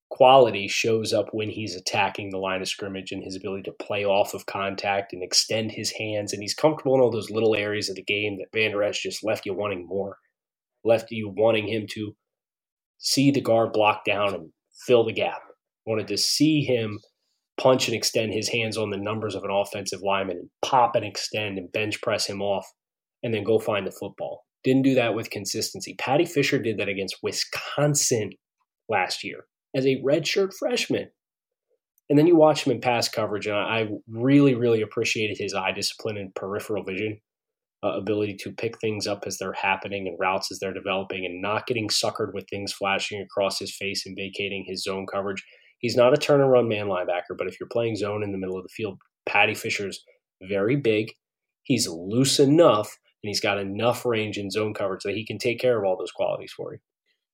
quality 0.10 0.68
shows 0.68 1.14
up 1.14 1.28
when 1.32 1.50
he's 1.50 1.76
attacking 1.76 2.30
the 2.30 2.38
line 2.38 2.62
of 2.62 2.68
scrimmage 2.68 3.12
and 3.12 3.24
his 3.24 3.36
ability 3.36 3.64
to 3.64 3.72
play 3.72 4.06
off 4.06 4.34
of 4.34 4.46
contact 4.46 5.14
and 5.14 5.22
extend 5.24 5.72
his 5.72 5.92
hands. 5.92 6.34
And 6.34 6.42
he's 6.42 6.54
comfortable 6.54 6.96
in 6.96 7.02
all 7.02 7.12
those 7.12 7.30
little 7.30 7.56
areas 7.56 7.90
of 7.90 7.96
the 7.96 8.04
game 8.04 8.38
that 8.38 8.58
Vander 8.58 8.84
Esch 8.84 9.04
just 9.04 9.24
left 9.24 9.46
you 9.46 9.54
wanting 9.54 9.86
more, 9.88 10.18
left 10.84 11.12
you 11.12 11.34
wanting 11.36 11.68
him 11.68 11.86
to 11.92 12.16
see 13.00 13.32
the 13.32 13.42
guard 13.42 13.74
block 13.74 14.06
down 14.06 14.34
and 14.34 14.50
fill 14.86 15.04
the 15.04 15.14
gap. 15.14 15.42
Wanted 15.88 16.08
to 16.10 16.18
see 16.18 16.64
him 16.64 17.00
punch 17.60 17.88
and 17.88 17.96
extend 17.96 18.34
his 18.34 18.50
hands 18.50 18.78
on 18.78 18.92
the 18.92 18.98
numbers 18.98 19.34
of 19.34 19.44
an 19.44 19.50
offensive 19.50 20.02
lineman 20.04 20.38
and 20.38 20.50
pop 20.62 20.96
and 20.96 21.04
extend 21.04 21.58
and 21.58 21.72
bench 21.72 22.02
press 22.02 22.28
him 22.28 22.42
off 22.42 22.68
and 23.24 23.34
then 23.34 23.44
go 23.44 23.58
find 23.58 23.88
the 23.88 23.92
football. 23.92 24.44
Didn't 24.64 24.84
do 24.84 24.96
that 24.96 25.16
with 25.16 25.30
consistency. 25.30 25.96
Paddy 25.98 26.26
Fisher 26.26 26.60
did 26.60 26.78
that 26.78 26.90
against 26.90 27.18
Wisconsin 27.24 28.32
last 28.90 29.24
year 29.24 29.46
as 29.76 29.86
a 29.86 30.02
redshirt 30.04 30.54
freshman. 30.54 31.10
And 32.10 32.18
then 32.18 32.28
you 32.28 32.36
watch 32.36 32.66
him 32.66 32.72
in 32.72 32.82
pass 32.82 33.10
coverage, 33.10 33.48
and 33.48 33.56
I 33.56 33.88
really, 34.08 34.56
really 34.56 34.82
appreciated 34.82 35.38
his 35.38 35.54
eye 35.54 35.74
discipline 35.74 36.18
and 36.18 36.34
peripheral 36.36 36.84
vision, 36.84 37.20
uh, 37.84 37.98
ability 37.98 38.38
to 38.42 38.52
pick 38.52 38.80
things 38.80 39.08
up 39.08 39.24
as 39.26 39.38
they're 39.38 39.54
happening 39.54 40.08
and 40.08 40.18
routes 40.18 40.50
as 40.52 40.60
they're 40.60 40.74
developing, 40.74 41.26
and 41.26 41.42
not 41.42 41.68
getting 41.68 41.90
suckered 41.90 42.34
with 42.34 42.46
things 42.50 42.72
flashing 42.72 43.22
across 43.22 43.60
his 43.60 43.76
face 43.76 44.06
and 44.06 44.16
vacating 44.16 44.64
his 44.66 44.84
zone 44.84 45.06
coverage. 45.12 45.44
He's 45.80 45.96
not 45.96 46.14
a 46.14 46.18
turn 46.18 46.42
and 46.42 46.52
run 46.52 46.68
man 46.68 46.88
linebacker, 46.88 47.38
but 47.38 47.48
if 47.48 47.60
you're 47.60 47.70
playing 47.70 47.96
zone 47.96 48.24
in 48.24 48.32
the 48.32 48.38
middle 48.38 48.58
of 48.58 48.64
the 48.64 48.70
field, 48.70 49.00
Paddy 49.26 49.54
Fisher's 49.54 50.04
very 50.42 50.76
big. 50.76 51.14
He's 51.64 51.88
loose 51.88 52.40
enough, 52.40 52.98
and 53.24 53.30
he's 53.30 53.42
got 53.42 53.60
enough 53.60 54.06
range 54.06 54.38
in 54.38 54.50
zone 54.50 54.74
coverage 54.74 55.04
that 55.04 55.16
he 55.16 55.26
can 55.26 55.38
take 55.38 55.60
care 55.60 55.78
of 55.78 55.86
all 55.86 55.98
those 55.98 56.12
qualities 56.12 56.52
for 56.52 56.74
you. 56.74 56.80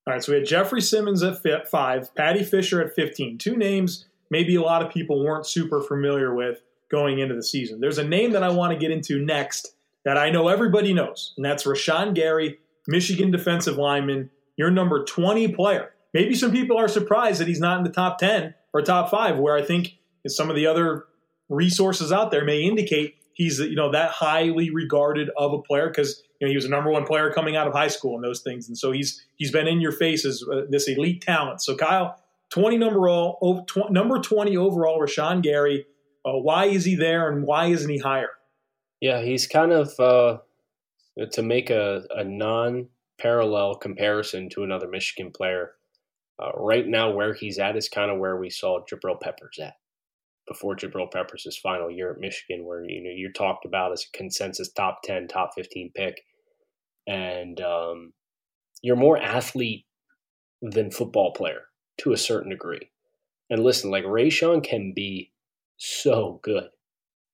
All 0.06 0.14
right, 0.14 0.24
so 0.24 0.34
we 0.34 0.40
had 0.40 0.48
Jeffrey 0.48 0.82
Simmons 0.82 1.24
at 1.24 1.70
five, 1.70 2.14
Paddy 2.16 2.44
Fisher 2.44 2.82
at 2.82 2.94
15. 2.94 3.38
Two 3.38 3.56
names 3.56 4.06
maybe 4.30 4.56
a 4.56 4.62
lot 4.62 4.84
of 4.84 4.92
people 4.92 5.24
weren't 5.24 5.46
super 5.46 5.80
familiar 5.80 6.34
with 6.34 6.64
going 6.90 7.20
into 7.20 7.36
the 7.36 7.44
season. 7.44 7.80
There's 7.80 8.00
a 8.00 8.04
name 8.04 8.32
that 8.32 8.44
I 8.44 8.50
want 8.50 8.74
to 8.74 8.80
get 8.80 8.90
into 8.90 9.24
next 9.24 9.76
that 10.06 10.18
I 10.18 10.32
know 10.32 10.48
everybody 10.48 10.92
knows, 10.92 11.34
and 11.38 11.46
that's 11.46 11.66
Rashan 11.66 12.14
Gary, 12.16 12.60
Michigan 12.88 13.32
defensive 13.32 13.78
lineman, 13.78 14.30
your 14.58 14.72
number 14.72 15.06
20 15.06 15.50
player. 15.50 15.93
Maybe 16.14 16.36
some 16.36 16.52
people 16.52 16.78
are 16.78 16.88
surprised 16.88 17.42
that 17.42 17.48
he's 17.48 17.60
not 17.60 17.78
in 17.78 17.84
the 17.84 17.90
top 17.90 18.20
10 18.20 18.54
or 18.74 18.82
top 18.82 19.10
five, 19.10 19.38
where 19.38 19.56
I 19.56 19.64
think 19.64 19.94
some 20.28 20.50
of 20.50 20.56
the 20.56 20.68
other 20.68 21.06
resources 21.50 22.12
out 22.12 22.32
there 22.32 22.46
may 22.46 22.62
indicate 22.62 23.16
he's 23.34 23.60
you 23.60 23.76
know 23.76 23.92
that 23.92 24.12
highly 24.12 24.70
regarded 24.70 25.30
of 25.38 25.54
a 25.54 25.62
player 25.62 25.90
because 25.90 26.24
you 26.40 26.48
know 26.48 26.50
he 26.50 26.56
was 26.56 26.66
a 26.66 26.70
number 26.70 26.90
one 26.90 27.06
player 27.06 27.32
coming 27.32 27.56
out 27.56 27.68
of 27.68 27.74
high 27.74 27.88
school 27.88 28.16
and 28.16 28.24
those 28.24 28.42
things, 28.42 28.68
and 28.68 28.78
so 28.78 28.92
he's 28.92 29.24
he's 29.36 29.52
been 29.52 29.68
in 29.68 29.82
your 29.82 29.92
face 29.92 30.26
as 30.26 30.44
uh, 30.52 30.62
this 30.70 30.88
elite 30.88 31.22
talent. 31.22 31.62
So 31.62 31.76
Kyle, 31.76 32.22
twenty 32.50 32.78
number 32.78 33.10
all 33.10 33.66
tw- 33.66 33.92
number 33.92 34.20
twenty 34.20 34.56
overall, 34.56 35.00
Rashan 35.00 35.42
Gary. 35.42 35.86
Uh, 36.26 36.38
why 36.38 36.66
is 36.66 36.86
he 36.86 36.96
there, 36.96 37.30
and 37.30 37.46
why 37.46 37.66
isn't 37.68 37.90
he 37.90 37.98
higher? 37.98 38.30
Yeah, 39.02 39.22
he's 39.22 39.48
kind 39.48 39.74
of 39.74 40.00
uh, 40.00 40.38
to 41.32 41.42
make 41.42 41.70
a, 41.70 42.04
a 42.12 42.24
non 42.24 42.88
parallel 43.20 43.76
comparison 43.76 44.50
to 44.50 44.64
another 44.64 44.88
Michigan 44.88 45.32
player. 45.32 45.72
Uh, 46.44 46.52
right 46.56 46.88
now, 46.88 47.12
where 47.12 47.34
he's 47.34 47.60
at 47.60 47.78
is 47.78 47.88
kind 47.88 48.12
of 48.12 48.20
where 48.20 48.38
we 48.38 48.50
saw 48.50 48.80
Jabril 48.92 49.22
Peppers 49.22 49.60
at 49.62 49.76
before 50.48 50.76
Jabril 50.76 51.12
Peppers' 51.12 51.60
final 51.62 51.90
year 51.90 52.12
at 52.12 52.20
Michigan, 52.20 52.66
where 52.66 52.84
you 52.84 53.02
know 53.02 53.12
you're 53.16 53.32
talked 53.32 53.66
about 53.66 53.94
as 53.94 54.04
a 54.04 54.18
consensus 54.18 54.72
top 54.72 55.00
ten, 55.04 55.28
top 55.28 55.52
fifteen 55.56 55.92
pick, 55.96 56.22
and 57.08 57.62
um, 57.62 58.14
you're 58.82 58.96
more 58.96 59.18
athlete 59.18 59.86
than 60.62 60.92
football 60.92 61.32
player 61.34 61.62
to 62.00 62.12
a 62.12 62.18
certain 62.18 62.50
degree. 62.50 62.90
And 63.50 63.64
listen, 63.64 63.92
like 63.92 64.04
Rashan 64.04 64.64
can 64.64 64.94
be 64.96 65.32
so 65.78 66.40
good 66.44 66.70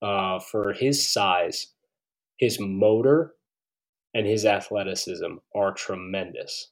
uh, 0.02 0.40
for 0.40 0.74
his 0.74 1.08
size, 1.08 1.68
his 2.38 2.60
motor, 2.60 3.34
and 4.14 4.28
his 4.28 4.46
athleticism 4.46 5.36
are 5.56 5.74
tremendous. 5.74 6.72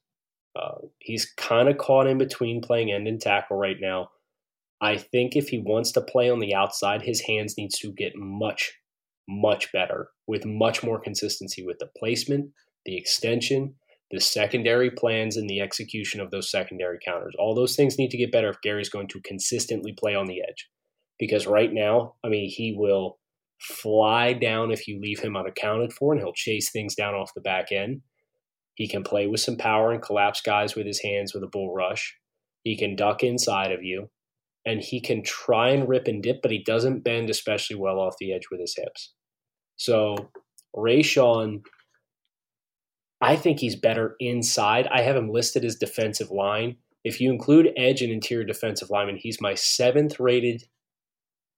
Uh, 0.57 0.87
he's 0.99 1.25
kind 1.33 1.69
of 1.69 1.77
caught 1.77 2.07
in 2.07 2.17
between 2.17 2.61
playing 2.61 2.91
end 2.91 3.07
and 3.07 3.21
tackle 3.21 3.57
right 3.57 3.77
now 3.79 4.09
I 4.81 4.97
think 4.97 5.35
if 5.35 5.49
he 5.49 5.59
wants 5.59 5.91
to 5.93 6.01
play 6.01 6.29
on 6.29 6.39
the 6.39 6.53
outside, 6.53 7.01
his 7.01 7.21
hands 7.21 7.57
needs 7.57 7.79
to 7.79 7.91
get 7.91 8.15
much, 8.15 8.73
much 9.27 9.71
better 9.71 10.09
with 10.27 10.45
much 10.45 10.83
more 10.83 10.99
consistency 10.99 11.65
with 11.65 11.79
the 11.79 11.89
placement, 11.97 12.51
the 12.85 12.95
extension, 12.95 13.75
the 14.11 14.19
secondary 14.19 14.91
plans, 14.91 15.35
and 15.35 15.49
the 15.49 15.61
execution 15.61 16.21
of 16.21 16.29
those 16.29 16.51
secondary 16.51 16.99
counters. 17.03 17.33
All 17.39 17.55
those 17.55 17.75
things 17.75 17.97
need 17.97 18.11
to 18.11 18.17
get 18.17 18.31
better 18.31 18.49
if 18.49 18.61
Gary's 18.61 18.89
going 18.89 19.07
to 19.09 19.21
consistently 19.21 19.93
play 19.93 20.13
on 20.13 20.27
the 20.27 20.41
edge. 20.47 20.69
Because 21.19 21.47
right 21.47 21.73
now, 21.73 22.13
I 22.23 22.29
mean, 22.29 22.49
he 22.49 22.75
will 22.77 23.17
fly 23.59 24.33
down 24.33 24.69
if 24.71 24.87
you 24.87 25.01
leave 25.01 25.19
him 25.19 25.35
unaccounted 25.35 25.91
for, 25.91 26.13
and 26.13 26.21
he'll 26.21 26.33
chase 26.33 26.69
things 26.69 26.93
down 26.93 27.15
off 27.15 27.33
the 27.33 27.41
back 27.41 27.71
end. 27.71 28.01
He 28.77 28.87
can 28.87 29.03
play 29.03 29.25
with 29.25 29.39
some 29.39 29.57
power 29.57 29.91
and 29.91 30.03
collapse 30.03 30.39
guys 30.39 30.75
with 30.75 30.85
his 30.85 31.01
hands 31.01 31.33
with 31.33 31.41
a 31.41 31.47
bull 31.47 31.73
rush. 31.73 32.15
He 32.63 32.77
can 32.77 32.95
duck 32.95 33.23
inside 33.23 33.71
of 33.71 33.83
you 33.83 34.11
and 34.67 34.81
he 34.81 35.01
can 35.01 35.23
try 35.23 35.69
and 35.69 35.89
rip 35.89 36.07
and 36.07 36.21
dip, 36.21 36.43
but 36.43 36.51
he 36.51 36.61
doesn't 36.63 37.03
bend 37.03 37.31
especially 37.31 37.75
well 37.75 37.97
off 37.99 38.17
the 38.19 38.31
edge 38.31 38.49
with 38.51 38.59
his 38.59 38.75
hips. 38.77 39.13
So 39.77 40.29
Rashan, 40.75 41.63
I 43.19 43.35
think 43.35 43.59
he's 43.59 43.75
better 43.75 44.15
inside. 44.19 44.87
I 44.91 45.01
have 45.01 45.15
him 45.15 45.31
listed 45.31 45.65
as 45.65 45.75
defensive 45.75 46.29
line. 46.29 46.75
If 47.03 47.19
you 47.19 47.31
include 47.31 47.73
edge 47.75 48.03
and 48.03 48.13
interior 48.13 48.45
defensive 48.45 48.91
lineman, 48.91 49.17
he's 49.17 49.41
my 49.41 49.55
seventh 49.55 50.19
rated 50.19 50.65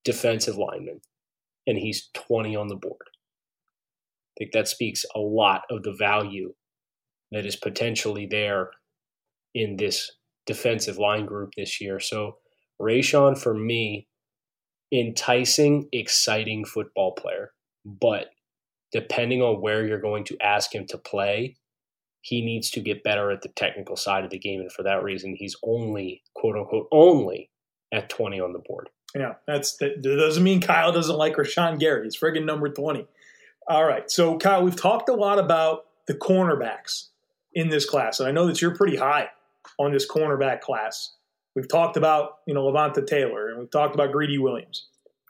defensive 0.05 0.55
lineman, 0.55 1.01
and 1.67 1.77
he's 1.77 2.09
20 2.13 2.55
on 2.55 2.69
the 2.69 2.77
board. 2.77 3.09
I 3.09 4.33
think 4.37 4.53
that 4.53 4.69
speaks 4.69 5.03
a 5.13 5.19
lot 5.19 5.63
of 5.69 5.83
the 5.83 5.91
value 5.99 6.53
that 7.31 7.45
is 7.45 7.55
potentially 7.55 8.25
there 8.25 8.71
in 9.53 9.77
this 9.77 10.11
defensive 10.45 10.97
line 10.97 11.25
group 11.25 11.53
this 11.55 11.79
year. 11.79 11.99
So 11.99 12.37
Rashan, 12.81 13.37
for 13.37 13.53
me, 13.53 14.07
enticing, 14.91 15.87
exciting 15.91 16.65
football 16.65 17.13
player. 17.13 17.51
But 17.85 18.31
depending 18.91 19.41
on 19.41 19.61
where 19.61 19.85
you're 19.85 20.01
going 20.01 20.23
to 20.25 20.37
ask 20.41 20.73
him 20.73 20.85
to 20.87 20.97
play, 20.97 21.57
he 22.21 22.43
needs 22.43 22.69
to 22.71 22.81
get 22.81 23.03
better 23.03 23.31
at 23.31 23.41
the 23.41 23.49
technical 23.49 23.95
side 23.95 24.23
of 24.23 24.29
the 24.29 24.39
game. 24.39 24.59
And 24.61 24.71
for 24.71 24.83
that 24.83 25.03
reason, 25.03 25.35
he's 25.37 25.55
only, 25.63 26.23
quote 26.33 26.55
unquote, 26.55 26.87
only 26.91 27.49
at 27.93 28.09
20 28.09 28.39
on 28.39 28.53
the 28.53 28.59
board. 28.59 28.89
Yeah, 29.15 29.35
that's 29.47 29.77
that 29.77 30.03
doesn't 30.03 30.43
mean 30.43 30.61
Kyle 30.61 30.91
doesn't 30.91 31.15
like 31.15 31.35
Rashan 31.35 31.79
Gary. 31.79 32.03
He's 32.03 32.17
friggin' 32.17 32.45
number 32.45 32.69
20. 32.69 33.07
All 33.67 33.85
right. 33.85 34.09
So, 34.11 34.37
Kyle, 34.37 34.63
we've 34.63 34.75
talked 34.75 35.09
a 35.09 35.13
lot 35.13 35.39
about 35.39 35.85
the 36.05 36.13
cornerbacks 36.13 37.07
in 37.53 37.69
this 37.69 37.89
class. 37.89 38.19
And 38.19 38.27
I 38.27 38.31
know 38.31 38.47
that 38.47 38.61
you're 38.61 38.75
pretty 38.75 38.97
high 38.97 39.29
on 39.77 39.91
this 39.91 40.09
cornerback 40.09 40.61
class. 40.61 41.15
We've 41.55 41.67
talked 41.67 41.97
about, 41.97 42.37
you 42.47 42.53
know, 42.53 42.63
Levonta 42.63 43.05
Taylor, 43.05 43.49
and 43.49 43.59
we've 43.59 43.71
talked 43.71 43.95
about 43.95 44.11
Greedy 44.11 44.37
Williams, 44.37 44.87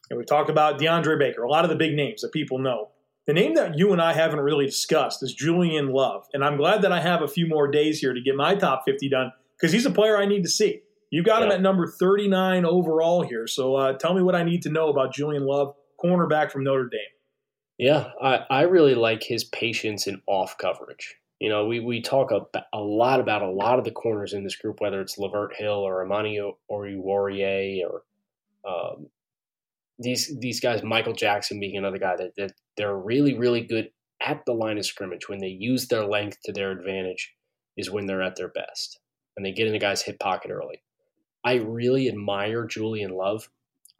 and 0.10 0.18
we've 0.18 0.28
talked 0.28 0.50
about 0.50 0.80
DeAndre 0.80 1.18
Baker, 1.18 1.44
a 1.44 1.50
lot 1.50 1.64
of 1.64 1.70
the 1.70 1.76
big 1.76 1.96
names 1.96 2.22
that 2.22 2.34
people 2.34 2.60
know. 2.60 2.90
The 3.26 3.34
name 3.34 3.54
that 3.56 3.78
you 3.78 3.94
and 3.94 4.02
I 4.02 4.14
haven't 4.14 4.40
really 4.40 4.66
discussed 4.66 5.24
is 5.24 5.34
Julian 5.34 5.92
Love, 5.92 6.26
and 6.34 6.44
I'm 6.44 6.58
glad 6.58 6.82
that 6.82 6.92
I 6.92 7.00
have 7.00 7.22
a 7.22 7.28
few 7.28 7.48
more 7.48 7.68
days 7.68 8.00
here 8.00 8.14
to 8.14 8.22
get 8.22 8.36
my 8.36 8.56
top 8.56 8.84
50 8.86 9.08
done 9.10 9.32
because 9.58 9.72
he's 9.72 9.86
a 9.86 9.92
player 9.92 10.18
I 10.18 10.26
need 10.26 10.44
to 10.44 10.50
see. 10.50 10.82
You've 11.12 11.26
got 11.26 11.40
yeah. 11.40 11.48
him 11.48 11.52
at 11.54 11.62
number 11.62 11.88
39 11.88 12.66
overall 12.66 13.22
here, 13.22 13.48
so 13.48 13.76
uh, 13.76 13.94
tell 13.94 14.14
me 14.14 14.22
what 14.22 14.36
I 14.36 14.44
need 14.44 14.64
to 14.64 14.70
know 14.70 14.90
about 14.90 15.14
Julian 15.14 15.46
Love, 15.46 15.74
cornerback 16.04 16.52
from 16.52 16.64
Notre 16.64 16.90
Dame. 16.90 17.00
Yeah, 17.78 18.12
I, 18.22 18.46
I 18.50 18.62
really 18.64 18.96
like 18.96 19.24
his 19.24 19.44
patience 19.46 20.06
in 20.06 20.22
off 20.28 20.58
coverage. 20.58 21.16
You 21.40 21.50
know, 21.50 21.66
we, 21.66 21.80
we 21.80 22.02
talk 22.02 22.32
a, 22.32 22.42
a 22.74 22.80
lot 22.82 23.20
about 23.20 23.42
a 23.42 23.50
lot 23.50 23.80
of 23.80 23.86
the 23.86 23.92
corners 23.92 24.34
in 24.34 24.44
this 24.44 24.58
group, 24.58 24.82
whether 24.82 25.00
it's 25.00 25.18
Lavert 25.18 25.56
Hill 25.56 25.72
or 25.72 26.04
Amani 26.04 26.40
Oruwariye 26.70 27.82
or 27.84 28.04
um, 28.70 29.08
these 29.98 30.38
these 30.40 30.60
guys, 30.60 30.84
Michael 30.84 31.14
Jackson 31.14 31.60
being 31.60 31.78
another 31.78 31.98
guy 31.98 32.16
that, 32.18 32.36
that 32.38 32.54
they're 32.78 32.98
really, 32.98 33.38
really 33.38 33.62
good 33.62 33.90
at 34.22 34.46
the 34.46 34.54
line 34.54 34.78
of 34.78 34.86
scrimmage. 34.86 35.30
When 35.30 35.40
they 35.40 35.48
use 35.48 35.88
their 35.88 36.06
length 36.06 36.40
to 36.44 36.52
their 36.52 36.72
advantage 36.72 37.34
is 37.78 37.90
when 37.90 38.06
they're 38.06 38.22
at 38.22 38.36
their 38.36 38.50
best. 38.50 39.00
And 39.38 39.46
they 39.46 39.52
get 39.54 39.68
in 39.68 39.74
the 39.74 39.80
guy's 39.80 40.02
hip 40.02 40.20
pocket 40.20 40.52
early. 40.52 40.84
I 41.46 41.56
really 41.56 42.10
admire 42.10 42.66
Julian 42.66 43.12
Love. 43.12 43.50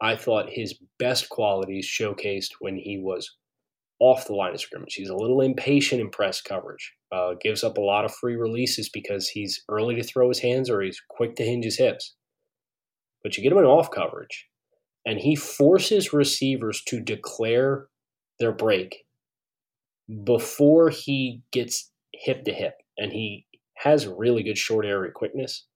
I 0.00 0.16
thought 0.16 0.50
his 0.50 0.78
best 0.98 1.30
qualities 1.30 1.86
showcased 1.86 2.52
when 2.60 2.76
he 2.76 2.98
was 2.98 3.36
off 4.00 4.26
the 4.26 4.34
line 4.34 4.54
of 4.54 4.60
scrimmage. 4.60 4.94
He's 4.94 5.10
a 5.10 5.16
little 5.16 5.42
impatient 5.42 6.00
in 6.00 6.10
press 6.10 6.40
coverage. 6.40 6.94
Uh, 7.12 7.34
gives 7.40 7.62
up 7.62 7.76
a 7.76 7.82
lot 7.82 8.04
of 8.04 8.14
free 8.14 8.34
releases 8.34 8.88
because 8.88 9.28
he's 9.28 9.62
early 9.68 9.94
to 9.96 10.02
throw 10.02 10.28
his 10.28 10.40
hands 10.40 10.70
or 10.70 10.80
he's 10.80 11.02
quick 11.08 11.36
to 11.36 11.44
hinge 11.44 11.64
his 11.64 11.78
hips. 11.78 12.14
But 13.22 13.36
you 13.36 13.42
get 13.42 13.52
him 13.52 13.58
in 13.58 13.64
off 13.64 13.90
coverage, 13.90 14.46
and 15.04 15.18
he 15.18 15.36
forces 15.36 16.12
receivers 16.12 16.82
to 16.86 17.00
declare 17.00 17.88
their 18.38 18.52
break 18.52 19.04
before 20.24 20.88
he 20.88 21.42
gets 21.52 21.90
hip 22.14 22.44
to 22.44 22.52
hip. 22.52 22.74
And 22.96 23.12
he 23.12 23.46
has 23.76 24.06
really 24.06 24.42
good 24.42 24.58
short 24.58 24.86
area 24.86 25.12
quickness, 25.12 25.66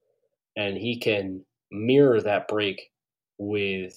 and 0.57 0.79
he 0.79 0.99
can 0.99 1.45
mirror 1.71 2.21
that 2.23 2.49
break 2.49 2.91
with 3.39 3.95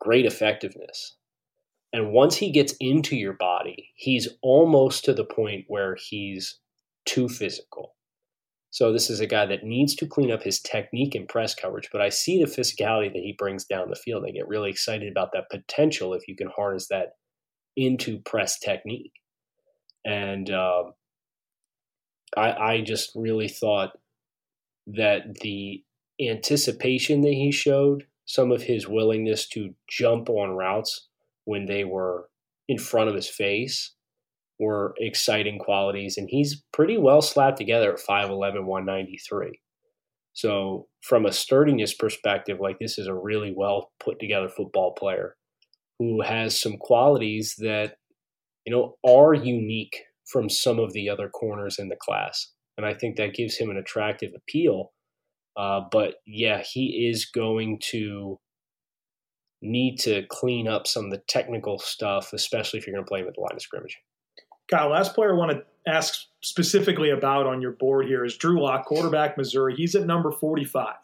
great 0.00 0.26
effectiveness. 0.26 1.16
And 1.92 2.12
once 2.12 2.36
he 2.36 2.52
gets 2.52 2.74
into 2.80 3.16
your 3.16 3.32
body, 3.32 3.90
he's 3.96 4.28
almost 4.42 5.04
to 5.04 5.12
the 5.12 5.24
point 5.24 5.64
where 5.68 5.96
he's 5.96 6.60
too 7.04 7.28
physical. 7.28 7.94
So 8.70 8.92
this 8.92 9.10
is 9.10 9.18
a 9.18 9.26
guy 9.26 9.46
that 9.46 9.64
needs 9.64 9.96
to 9.96 10.06
clean 10.06 10.30
up 10.30 10.44
his 10.44 10.60
technique 10.60 11.16
and 11.16 11.28
press 11.28 11.56
coverage, 11.56 11.88
but 11.90 12.00
I 12.00 12.08
see 12.08 12.38
the 12.38 12.48
physicality 12.48 13.12
that 13.12 13.22
he 13.22 13.34
brings 13.36 13.64
down 13.64 13.90
the 13.90 13.96
field. 13.96 14.24
I 14.24 14.30
get 14.30 14.46
really 14.46 14.70
excited 14.70 15.10
about 15.10 15.32
that 15.32 15.50
potential 15.50 16.14
if 16.14 16.28
you 16.28 16.36
can 16.36 16.50
harness 16.54 16.86
that 16.88 17.14
into 17.76 18.20
press 18.20 18.60
technique. 18.60 19.12
And 20.04 20.48
uh, 20.50 20.84
I, 22.36 22.52
I 22.52 22.80
just 22.82 23.10
really 23.16 23.48
thought 23.48 23.98
that 24.86 25.40
the 25.40 25.82
anticipation 26.20 27.22
that 27.22 27.32
he 27.32 27.50
showed, 27.50 28.06
some 28.24 28.52
of 28.52 28.62
his 28.62 28.86
willingness 28.86 29.48
to 29.48 29.74
jump 29.88 30.30
on 30.30 30.50
routes 30.50 31.08
when 31.44 31.66
they 31.66 31.84
were 31.84 32.28
in 32.68 32.78
front 32.78 33.08
of 33.08 33.14
his 33.14 33.28
face, 33.28 33.94
were 34.58 34.94
exciting 34.98 35.58
qualities. 35.58 36.16
And 36.16 36.28
he's 36.30 36.62
pretty 36.72 36.98
well 36.98 37.22
slapped 37.22 37.56
together 37.56 37.92
at 37.92 38.00
5'11, 38.00 38.64
193. 38.64 39.60
So, 40.32 40.86
from 41.02 41.26
a 41.26 41.32
sturdiness 41.32 41.94
perspective, 41.94 42.58
like 42.60 42.78
this 42.78 42.98
is 42.98 43.06
a 43.06 43.14
really 43.14 43.52
well 43.56 43.90
put 43.98 44.20
together 44.20 44.48
football 44.48 44.94
player 44.96 45.36
who 45.98 46.22
has 46.22 46.58
some 46.58 46.76
qualities 46.78 47.56
that, 47.58 47.96
you 48.64 48.72
know, 48.72 48.96
are 49.04 49.34
unique 49.34 49.96
from 50.30 50.48
some 50.48 50.78
of 50.78 50.92
the 50.92 51.08
other 51.08 51.28
corners 51.28 51.78
in 51.78 51.88
the 51.88 51.96
class. 51.96 52.52
And 52.76 52.86
I 52.86 52.94
think 52.94 53.16
that 53.16 53.34
gives 53.34 53.56
him 53.56 53.70
an 53.70 53.76
attractive 53.76 54.32
appeal. 54.36 54.92
Uh, 55.56 55.80
but 55.90 56.14
yeah, 56.26 56.62
he 56.62 57.08
is 57.10 57.26
going 57.26 57.80
to 57.90 58.38
need 59.62 59.98
to 60.00 60.24
clean 60.28 60.66
up 60.66 60.86
some 60.86 61.06
of 61.06 61.10
the 61.10 61.22
technical 61.28 61.78
stuff, 61.78 62.32
especially 62.32 62.78
if 62.78 62.86
you're 62.86 62.94
going 62.94 63.04
to 63.04 63.08
play 63.08 63.20
him 63.20 63.28
at 63.28 63.34
the 63.34 63.40
line 63.40 63.54
of 63.54 63.62
scrimmage. 63.62 63.98
Kyle, 64.70 64.88
last 64.88 65.14
player 65.14 65.34
I 65.34 65.36
want 65.36 65.52
to 65.52 65.90
ask 65.90 66.26
specifically 66.42 67.10
about 67.10 67.46
on 67.46 67.60
your 67.60 67.72
board 67.72 68.06
here 68.06 68.24
is 68.24 68.36
Drew 68.36 68.62
Lock, 68.62 68.86
quarterback, 68.86 69.36
Missouri. 69.36 69.74
He's 69.74 69.94
at 69.94 70.06
number 70.06 70.30
45. 70.30 70.94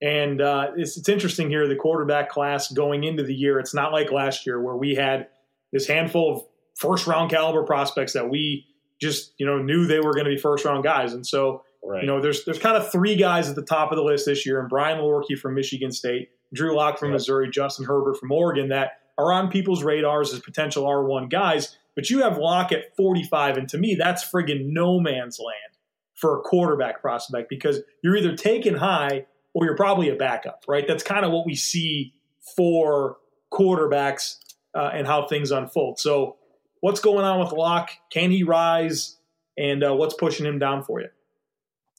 And 0.00 0.40
uh, 0.40 0.68
it's, 0.76 0.96
it's 0.96 1.08
interesting 1.08 1.48
here, 1.48 1.66
the 1.66 1.74
quarterback 1.74 2.28
class 2.28 2.70
going 2.70 3.02
into 3.04 3.24
the 3.24 3.34
year. 3.34 3.58
It's 3.58 3.74
not 3.74 3.92
like 3.92 4.12
last 4.12 4.46
year 4.46 4.60
where 4.60 4.76
we 4.76 4.94
had 4.94 5.28
this 5.72 5.86
handful 5.88 6.36
of 6.36 6.42
first 6.76 7.06
round 7.06 7.30
caliber 7.30 7.64
prospects 7.64 8.12
that 8.12 8.30
we 8.30 8.66
just 9.00 9.32
you 9.38 9.46
know 9.46 9.58
knew 9.58 9.86
they 9.86 10.00
were 10.00 10.12
going 10.12 10.24
to 10.24 10.30
be 10.30 10.38
first 10.38 10.64
round 10.64 10.84
guys. 10.84 11.12
And 11.12 11.26
so 11.26 11.62
right. 11.84 12.02
you 12.02 12.06
know 12.06 12.20
there's 12.20 12.44
there's 12.44 12.58
kind 12.58 12.76
of 12.76 12.90
three 12.90 13.16
guys 13.16 13.48
at 13.48 13.56
the 13.56 13.62
top 13.62 13.90
of 13.92 13.96
the 13.96 14.02
list 14.02 14.26
this 14.26 14.46
year, 14.46 14.60
and 14.60 14.68
Brian 14.68 14.98
Lewerke 14.98 15.38
from 15.38 15.54
Michigan 15.54 15.92
State, 15.92 16.30
Drew 16.52 16.74
Lock 16.74 16.98
from 16.98 17.12
Missouri, 17.12 17.50
Justin 17.50 17.86
Herbert 17.86 18.16
from 18.16 18.32
Oregon 18.32 18.68
that 18.68 19.00
are 19.16 19.32
on 19.32 19.50
people's 19.50 19.82
radars 19.82 20.32
as 20.32 20.40
potential 20.40 20.84
R1 20.84 21.28
guys. 21.30 21.76
But 21.94 22.10
you 22.10 22.22
have 22.22 22.38
Lock 22.38 22.70
at 22.70 22.94
45, 22.96 23.56
and 23.56 23.68
to 23.70 23.78
me, 23.78 23.96
that's 23.96 24.24
friggin' 24.24 24.66
no 24.66 25.00
man's 25.00 25.40
land 25.40 25.76
for 26.14 26.38
a 26.38 26.42
quarterback 26.42 27.00
prospect 27.00 27.48
because 27.48 27.80
you're 28.02 28.16
either 28.16 28.36
taken 28.36 28.74
high 28.74 29.26
or 29.52 29.64
you're 29.64 29.76
probably 29.76 30.08
a 30.08 30.14
backup, 30.14 30.64
right? 30.68 30.86
That's 30.86 31.02
kind 31.02 31.24
of 31.24 31.32
what 31.32 31.44
we 31.44 31.54
see 31.54 32.14
for 32.56 33.18
quarterbacks 33.52 34.36
uh, 34.74 34.90
and 34.92 35.06
how 35.06 35.26
things 35.26 35.50
unfold. 35.50 35.98
So, 35.98 36.36
what's 36.80 37.00
going 37.00 37.24
on 37.24 37.40
with 37.40 37.52
Lock? 37.52 37.90
Can 38.10 38.30
he 38.30 38.44
rise? 38.44 39.16
And 39.56 39.82
uh, 39.82 39.94
what's 39.94 40.14
pushing 40.14 40.46
him 40.46 40.60
down 40.60 40.84
for 40.84 41.00
you? 41.00 41.08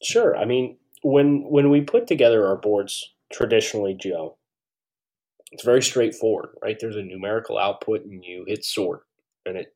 Sure. 0.01 0.37
I 0.37 0.45
mean, 0.45 0.77
when 1.01 1.43
when 1.49 1.69
we 1.69 1.81
put 1.81 2.07
together 2.07 2.47
our 2.47 2.55
boards 2.55 3.13
traditionally, 3.31 3.93
Joe, 3.93 4.37
it's 5.51 5.63
very 5.63 5.81
straightforward, 5.81 6.49
right? 6.61 6.77
There's 6.79 6.95
a 6.95 7.03
numerical 7.03 7.57
output, 7.57 8.05
and 8.05 8.23
you 8.23 8.45
hit 8.47 8.63
sort, 8.63 9.01
and 9.45 9.57
it 9.57 9.73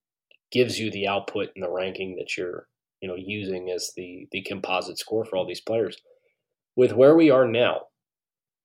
gives 0.51 0.80
you 0.80 0.92
the 0.92 1.08
output 1.08 1.50
and 1.56 1.63
the 1.63 1.72
ranking 1.72 2.15
that 2.18 2.38
you're 2.38 2.67
you 3.02 3.10
know 3.10 3.15
using 3.15 3.69
as 3.69 3.91
the 3.97 4.28
the 4.32 4.41
composite 4.43 4.97
score 4.97 5.26
for 5.26 5.36
all 5.36 5.45
these 5.45 5.60
players 5.60 5.97
with 6.78 6.93
where 6.93 7.15
we 7.15 7.30
are 7.30 7.47
now 7.47 7.82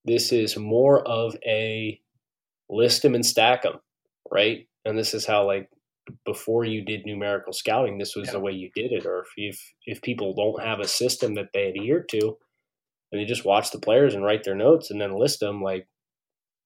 this 0.05 0.31
is 0.31 0.57
more 0.57 1.07
of 1.07 1.37
a 1.45 2.01
list 2.71 3.03
them 3.03 3.17
and 3.17 3.27
stack 3.27 3.63
them 3.63 3.81
right 4.31 4.69
and 4.85 4.97
this 4.97 5.13
is 5.13 5.27
how 5.27 5.45
like 5.45 5.69
before 6.25 6.65
you 6.65 6.85
did 6.85 7.05
numerical 7.05 7.53
scouting 7.53 7.99
this 7.99 8.15
was 8.15 8.29
yeah. 8.29 8.33
the 8.33 8.41
way 8.41 8.53
you 8.53 8.71
did 8.75 8.93
it 8.93 9.05
or 9.05 9.21
if, 9.21 9.29
if 9.37 9.75
if 9.87 10.03
people 10.03 10.35
don't 10.35 10.65
have 10.65 10.79
a 10.79 10.87
system 10.87 11.35
that 11.35 11.49
they 11.53 11.71
adhere 11.71 12.03
to 12.03 12.37
and 13.11 13.21
they 13.21 13.25
just 13.25 13.45
watch 13.45 13.73
the 13.73 13.81
players 13.81 14.15
and 14.15 14.25
write 14.25 14.45
their 14.45 14.55
notes 14.55 14.91
and 14.91 15.01
then 15.01 15.19
list 15.19 15.41
them 15.41 15.63
like 15.63 15.89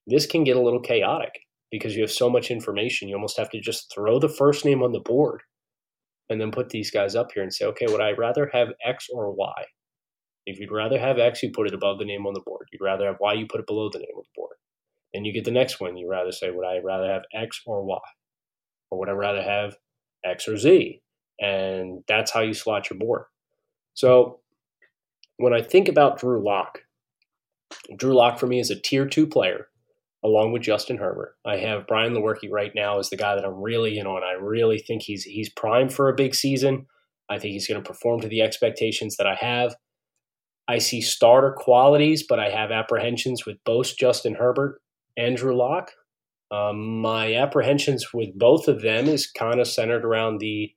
this 0.07 0.27
can 0.27 0.45
get 0.45 0.57
a 0.57 0.61
little 0.63 0.81
chaotic 0.81 1.33
because 1.71 1.97
you 1.97 2.03
have 2.03 2.11
so 2.11 2.29
much 2.29 2.51
information. 2.51 3.09
You 3.09 3.15
almost 3.15 3.39
have 3.39 3.51
to 3.51 3.61
just 3.61 3.93
throw 3.93 4.19
the 4.19 4.29
first 4.29 4.65
name 4.65 4.83
on 4.83 4.93
the 4.93 5.01
board 5.01 5.43
and 6.29 6.41
then 6.41 6.51
put 6.51 6.71
these 6.71 6.91
guys 6.91 7.15
up 7.15 7.29
here 7.33 7.43
and 7.43 7.53
say, 7.53 7.65
okay, 7.67 7.87
would 7.87 8.01
I 8.01 8.13
rather 8.13 8.51
have 8.53 8.69
X 8.85 9.09
or 9.13 9.33
Y? 9.33 9.65
If 10.47 10.59
you'd 10.59 10.73
rather 10.73 10.99
have 10.99 11.19
X, 11.19 11.43
you 11.43 11.51
put 11.53 11.69
it 11.69 11.75
above 11.75 11.99
the 11.99 12.05
name 12.05 12.27
on 12.27 12.35
the 12.35 12.43
board. 12.45 12.67
You'd 12.73 12.85
rather 12.85 13.07
have 13.07 13.17
Y, 13.21 13.35
you 13.35 13.47
put 13.47 13.61
it 13.61 13.67
below 13.67 13.89
the 13.91 13.99
name 13.99 14.17
on 14.17 14.23
the 14.23 14.41
board. 14.41 14.57
Then 15.15 15.25
you 15.25 15.33
get 15.33 15.45
the 15.45 15.51
next 15.51 15.81
one. 15.81 15.97
You 15.97 16.09
rather 16.09 16.33
say, 16.33 16.51
would 16.51 16.67
I 16.67 16.79
rather 16.83 17.11
have 17.11 17.23
X 17.35 17.61
or 17.67 17.85
Y? 17.85 17.99
Or 18.91 18.99
would 18.99 19.09
I 19.09 19.13
rather 19.13 19.43
have 19.43 19.77
X 20.25 20.49
or 20.49 20.57
Z? 20.57 21.01
And 21.41 22.03
that's 22.09 22.31
how 22.31 22.41
you 22.41 22.55
slot 22.55 22.91
your 22.91 22.99
board. 22.99 23.25
So 23.95 24.41
when 25.37 25.53
I 25.53 25.63
think 25.63 25.89
about 25.89 26.19
Drew 26.19 26.45
Lock, 26.45 26.81
Drew 27.97 28.15
Lock 28.15 28.39
for 28.39 28.47
me 28.47 28.59
is 28.59 28.71
a 28.71 28.81
tier 28.81 29.07
two 29.07 29.27
player 29.27 29.69
along 30.25 30.53
with 30.53 30.63
Justin 30.63 30.99
Herbert. 30.99 31.37
I 31.45 31.57
have 31.57 31.87
Brian 31.87 32.15
Lewerke 32.15 32.51
right 32.51 32.73
now 32.75 32.99
as 32.99 33.11
the 33.11 33.17
guy 33.17 33.35
that 33.35 33.45
I'm 33.45 33.61
really 33.61 33.99
in 33.99 34.07
on. 34.07 34.23
I 34.23 34.41
really 34.41 34.79
think 34.79 35.03
he's 35.03 35.25
he's 35.25 35.49
primed 35.49 35.93
for 35.93 36.09
a 36.09 36.15
big 36.15 36.35
season. 36.35 36.87
I 37.29 37.39
think 37.39 37.53
he's 37.53 37.67
going 37.67 37.83
to 37.83 37.89
perform 37.89 38.21
to 38.21 38.29
the 38.29 38.43
expectations 38.43 39.17
that 39.17 39.27
I 39.27 39.35
have. 39.35 39.75
I 40.69 40.79
see 40.79 41.01
starter 41.01 41.53
qualities, 41.57 42.25
but 42.27 42.39
I 42.39 42.51
have 42.51 42.71
apprehensions 42.71 43.45
with 43.45 43.57
both 43.65 43.97
Justin 43.97 44.35
Herbert 44.35 44.81
and 45.17 45.37
Drew 45.37 45.57
Lock. 45.57 45.93
Um, 46.51 47.01
my 47.01 47.35
apprehensions 47.35 48.13
with 48.13 48.39
both 48.39 48.69
of 48.69 48.83
them 48.83 49.07
is 49.07 49.27
kind 49.27 49.59
of 49.59 49.67
centered 49.67 50.05
around 50.05 50.39
the 50.39 50.73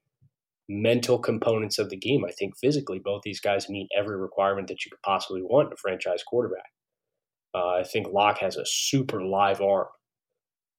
mental 0.68 1.20
components 1.20 1.78
of 1.78 1.90
the 1.90 1.98
game. 1.98 2.24
I 2.26 2.32
think 2.32 2.58
physically, 2.58 3.00
both 3.00 3.22
these 3.24 3.40
guys 3.40 3.70
meet 3.70 3.90
every 3.96 4.18
requirement 4.18 4.68
that 4.70 4.86
you 4.86 4.92
could 4.92 5.02
possibly 5.02 5.42
want 5.42 5.68
in 5.68 5.74
a 5.74 5.78
franchise 5.78 6.24
quarterback. 6.26 6.72
Uh, 7.56 7.80
I 7.80 7.84
think 7.84 8.08
Lock 8.12 8.40
has 8.40 8.58
a 8.58 8.66
super 8.66 9.24
live 9.24 9.62
arm. 9.62 9.88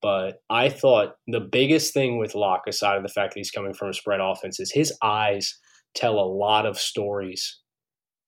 But 0.03 0.43
I 0.51 0.69
thought 0.69 1.17
the 1.27 1.41
biggest 1.41 1.95
thing 1.95 2.19
with 2.19 2.35
Lock, 2.35 2.65
aside 2.69 2.97
of 2.97 3.03
the 3.03 3.09
fact 3.09 3.33
that 3.33 3.41
he's 3.41 3.51
coming 3.51 3.73
from 3.73 3.89
a 3.89 3.95
spread 3.95 4.21
offense, 4.21 4.61
is 4.61 4.71
his 4.71 4.93
eyes 5.03 5.59
tell 5.95 6.19
a 6.19 6.33
lot 6.33 6.67
of 6.67 6.79
stories 6.79 7.61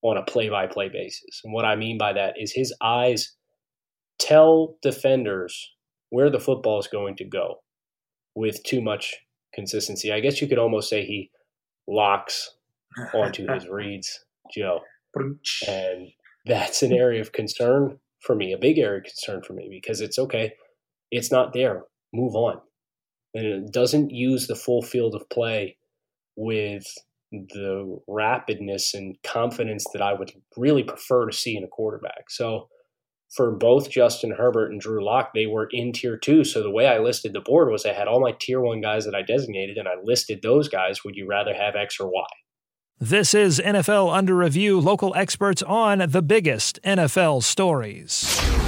on 0.02 0.16
a 0.16 0.22
play 0.22 0.48
by 0.48 0.66
play 0.66 0.88
basis. 0.88 1.40
And 1.44 1.52
what 1.52 1.66
I 1.66 1.76
mean 1.76 1.98
by 1.98 2.14
that 2.14 2.34
is 2.38 2.52
his 2.52 2.74
eyes 2.82 3.34
tell 4.18 4.76
defenders 4.80 5.72
where 6.10 6.30
the 6.30 6.40
football 6.40 6.78
is 6.78 6.88
going 6.88 7.16
to 7.16 7.24
go 7.24 7.56
with 8.34 8.62
too 8.62 8.80
much 8.80 9.14
consistency. 9.54 10.10
I 10.10 10.20
guess 10.20 10.40
you 10.40 10.48
could 10.48 10.58
almost 10.58 10.88
say 10.88 11.04
he 11.04 11.30
locks 11.86 12.56
onto 13.12 13.46
his 13.52 13.68
reads, 13.70 14.24
Joe. 14.52 14.80
And 15.66 16.08
that's 16.46 16.82
an 16.82 16.92
area 16.92 17.20
of 17.20 17.32
concern 17.32 17.98
for 18.28 18.34
me, 18.34 18.52
a 18.52 18.58
big 18.58 18.78
area 18.78 18.98
of 18.98 19.04
concern 19.04 19.42
for 19.42 19.54
me, 19.54 19.68
because 19.70 20.02
it's 20.02 20.18
okay, 20.18 20.52
it's 21.10 21.32
not 21.32 21.54
there. 21.54 21.84
Move 22.12 22.34
on. 22.34 22.60
And 23.32 23.46
it 23.46 23.72
doesn't 23.72 24.10
use 24.10 24.46
the 24.46 24.54
full 24.54 24.82
field 24.82 25.14
of 25.14 25.30
play 25.30 25.78
with 26.36 26.84
the 27.32 27.98
rapidness 28.06 28.92
and 28.92 29.16
confidence 29.22 29.86
that 29.94 30.02
I 30.02 30.12
would 30.12 30.30
really 30.58 30.82
prefer 30.82 31.24
to 31.24 31.32
see 31.34 31.56
in 31.56 31.64
a 31.64 31.68
quarterback. 31.68 32.28
So 32.28 32.68
for 33.34 33.50
both 33.52 33.88
Justin 33.88 34.34
Herbert 34.36 34.72
and 34.72 34.80
Drew 34.80 35.02
Lock, 35.02 35.30
they 35.34 35.46
were 35.46 35.68
in 35.70 35.94
tier 35.94 36.18
two. 36.18 36.44
So 36.44 36.62
the 36.62 36.70
way 36.70 36.86
I 36.86 36.98
listed 36.98 37.32
the 37.32 37.40
board 37.40 37.70
was 37.70 37.86
I 37.86 37.94
had 37.94 38.08
all 38.08 38.20
my 38.20 38.34
tier 38.38 38.60
one 38.60 38.82
guys 38.82 39.06
that 39.06 39.14
I 39.14 39.22
designated 39.22 39.78
and 39.78 39.88
I 39.88 39.94
listed 40.04 40.40
those 40.42 40.68
guys. 40.68 41.02
Would 41.02 41.16
you 41.16 41.26
rather 41.26 41.54
have 41.54 41.76
X 41.76 41.98
or 41.98 42.10
Y? 42.10 42.26
This 43.00 43.32
is 43.32 43.60
NFL 43.60 44.12
Under 44.12 44.34
Review, 44.34 44.80
local 44.80 45.14
experts 45.14 45.62
on 45.62 46.00
the 46.10 46.20
biggest 46.20 46.82
NFL 46.82 47.44
stories. 47.44 48.67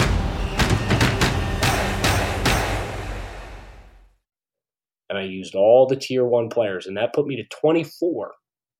And 5.11 5.19
I 5.19 5.23
used 5.23 5.55
all 5.55 5.85
the 5.85 5.97
tier 5.97 6.23
one 6.23 6.47
players, 6.47 6.87
and 6.87 6.95
that 6.95 7.13
put 7.13 7.27
me 7.27 7.35
to 7.35 7.43
24. 7.43 8.31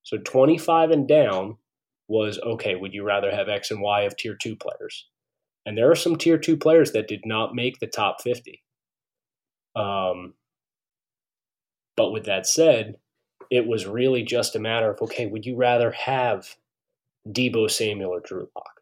So 0.02 0.16
25 0.16 0.90
and 0.90 1.06
down 1.06 1.58
was 2.08 2.40
okay, 2.40 2.74
would 2.74 2.94
you 2.94 3.04
rather 3.04 3.30
have 3.30 3.50
X 3.50 3.70
and 3.70 3.82
Y 3.82 4.02
of 4.02 4.16
tier 4.16 4.34
two 4.40 4.56
players? 4.56 5.06
And 5.66 5.76
there 5.76 5.90
are 5.90 5.94
some 5.94 6.16
tier 6.16 6.38
two 6.38 6.56
players 6.56 6.92
that 6.92 7.06
did 7.06 7.20
not 7.26 7.54
make 7.54 7.78
the 7.78 7.86
top 7.86 8.22
50. 8.22 8.62
Um, 9.76 10.32
but 11.98 12.12
with 12.12 12.24
that 12.24 12.46
said, 12.46 12.96
it 13.50 13.66
was 13.66 13.86
really 13.86 14.22
just 14.22 14.56
a 14.56 14.58
matter 14.58 14.90
of 14.90 15.02
okay, 15.02 15.26
would 15.26 15.44
you 15.44 15.56
rather 15.56 15.90
have 15.90 16.56
Deebo 17.28 17.70
Samuel 17.70 18.14
or 18.14 18.20
Drew 18.20 18.48
Lock? 18.56 18.80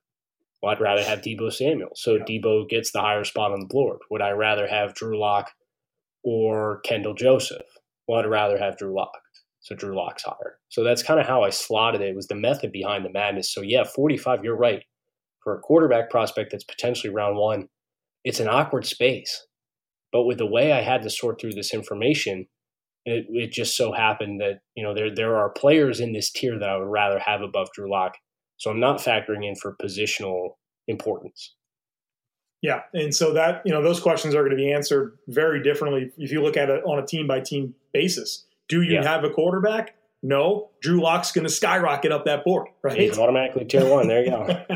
Well, 0.62 0.70
I'd 0.70 0.80
rather 0.80 1.02
have 1.02 1.22
Deebo 1.22 1.52
Samuel. 1.52 1.90
So 1.96 2.20
Deebo 2.20 2.68
gets 2.68 2.92
the 2.92 3.00
higher 3.00 3.24
spot 3.24 3.50
on 3.50 3.58
the 3.58 3.66
board. 3.66 3.98
Would 4.08 4.22
I 4.22 4.30
rather 4.30 4.68
have 4.68 4.94
Drew 4.94 5.18
Lock 5.18 5.50
or 6.24 6.80
Kendall 6.80 7.14
Joseph. 7.14 7.62
Well, 8.06 8.20
I'd 8.20 8.26
rather 8.26 8.58
have 8.58 8.76
Drew 8.76 8.94
Lock. 8.94 9.20
So 9.60 9.74
Drew 9.74 9.94
Lock's 9.94 10.24
higher. 10.24 10.58
So 10.68 10.82
that's 10.82 11.02
kind 11.02 11.20
of 11.20 11.26
how 11.26 11.42
I 11.42 11.50
slotted 11.50 12.00
it. 12.00 12.08
It 12.08 12.16
was 12.16 12.28
the 12.28 12.34
method 12.34 12.72
behind 12.72 13.04
the 13.04 13.12
madness. 13.12 13.52
So 13.52 13.60
yeah, 13.60 13.84
45, 13.84 14.42
you're 14.42 14.56
right. 14.56 14.82
For 15.44 15.54
a 15.54 15.60
quarterback 15.60 16.10
prospect 16.10 16.50
that's 16.50 16.64
potentially 16.64 17.12
round 17.12 17.36
one, 17.36 17.68
it's 18.24 18.40
an 18.40 18.48
awkward 18.48 18.86
space. 18.86 19.46
But 20.12 20.24
with 20.24 20.38
the 20.38 20.46
way 20.46 20.72
I 20.72 20.82
had 20.82 21.02
to 21.02 21.10
sort 21.10 21.40
through 21.40 21.52
this 21.52 21.72
information, 21.72 22.46
it, 23.04 23.26
it 23.28 23.52
just 23.52 23.76
so 23.76 23.92
happened 23.92 24.40
that, 24.40 24.60
you 24.74 24.82
know, 24.82 24.94
there 24.94 25.14
there 25.14 25.36
are 25.36 25.50
players 25.50 26.00
in 26.00 26.12
this 26.12 26.30
tier 26.30 26.58
that 26.58 26.68
I 26.68 26.76
would 26.76 26.88
rather 26.88 27.18
have 27.18 27.40
above 27.42 27.68
Drew 27.74 27.90
Lock. 27.90 28.14
So 28.56 28.70
I'm 28.70 28.80
not 28.80 28.98
factoring 28.98 29.46
in 29.46 29.54
for 29.54 29.76
positional 29.80 30.50
importance. 30.88 31.54
Yeah, 32.62 32.82
and 32.92 33.14
so 33.14 33.32
that 33.32 33.62
you 33.64 33.72
know 33.72 33.82
those 33.82 34.00
questions 34.00 34.34
are 34.34 34.40
going 34.40 34.50
to 34.50 34.56
be 34.56 34.70
answered 34.72 35.16
very 35.28 35.62
differently 35.62 36.12
if 36.18 36.30
you 36.30 36.42
look 36.42 36.56
at 36.56 36.68
it 36.68 36.84
on 36.84 36.98
a 36.98 37.06
team 37.06 37.26
by 37.26 37.40
team 37.40 37.74
basis. 37.92 38.44
Do 38.68 38.82
you 38.82 38.94
yeah. 38.94 39.02
have 39.02 39.24
a 39.24 39.30
quarterback? 39.30 39.94
No. 40.22 40.68
Drew 40.82 41.00
Lock's 41.00 41.32
going 41.32 41.46
to 41.46 41.52
skyrocket 41.52 42.12
up 42.12 42.26
that 42.26 42.44
board, 42.44 42.68
right? 42.82 42.98
He's 42.98 43.18
automatically 43.18 43.64
tier 43.64 43.88
one. 43.88 44.06
There 44.06 44.24
you 44.24 44.30
go. 44.30 44.66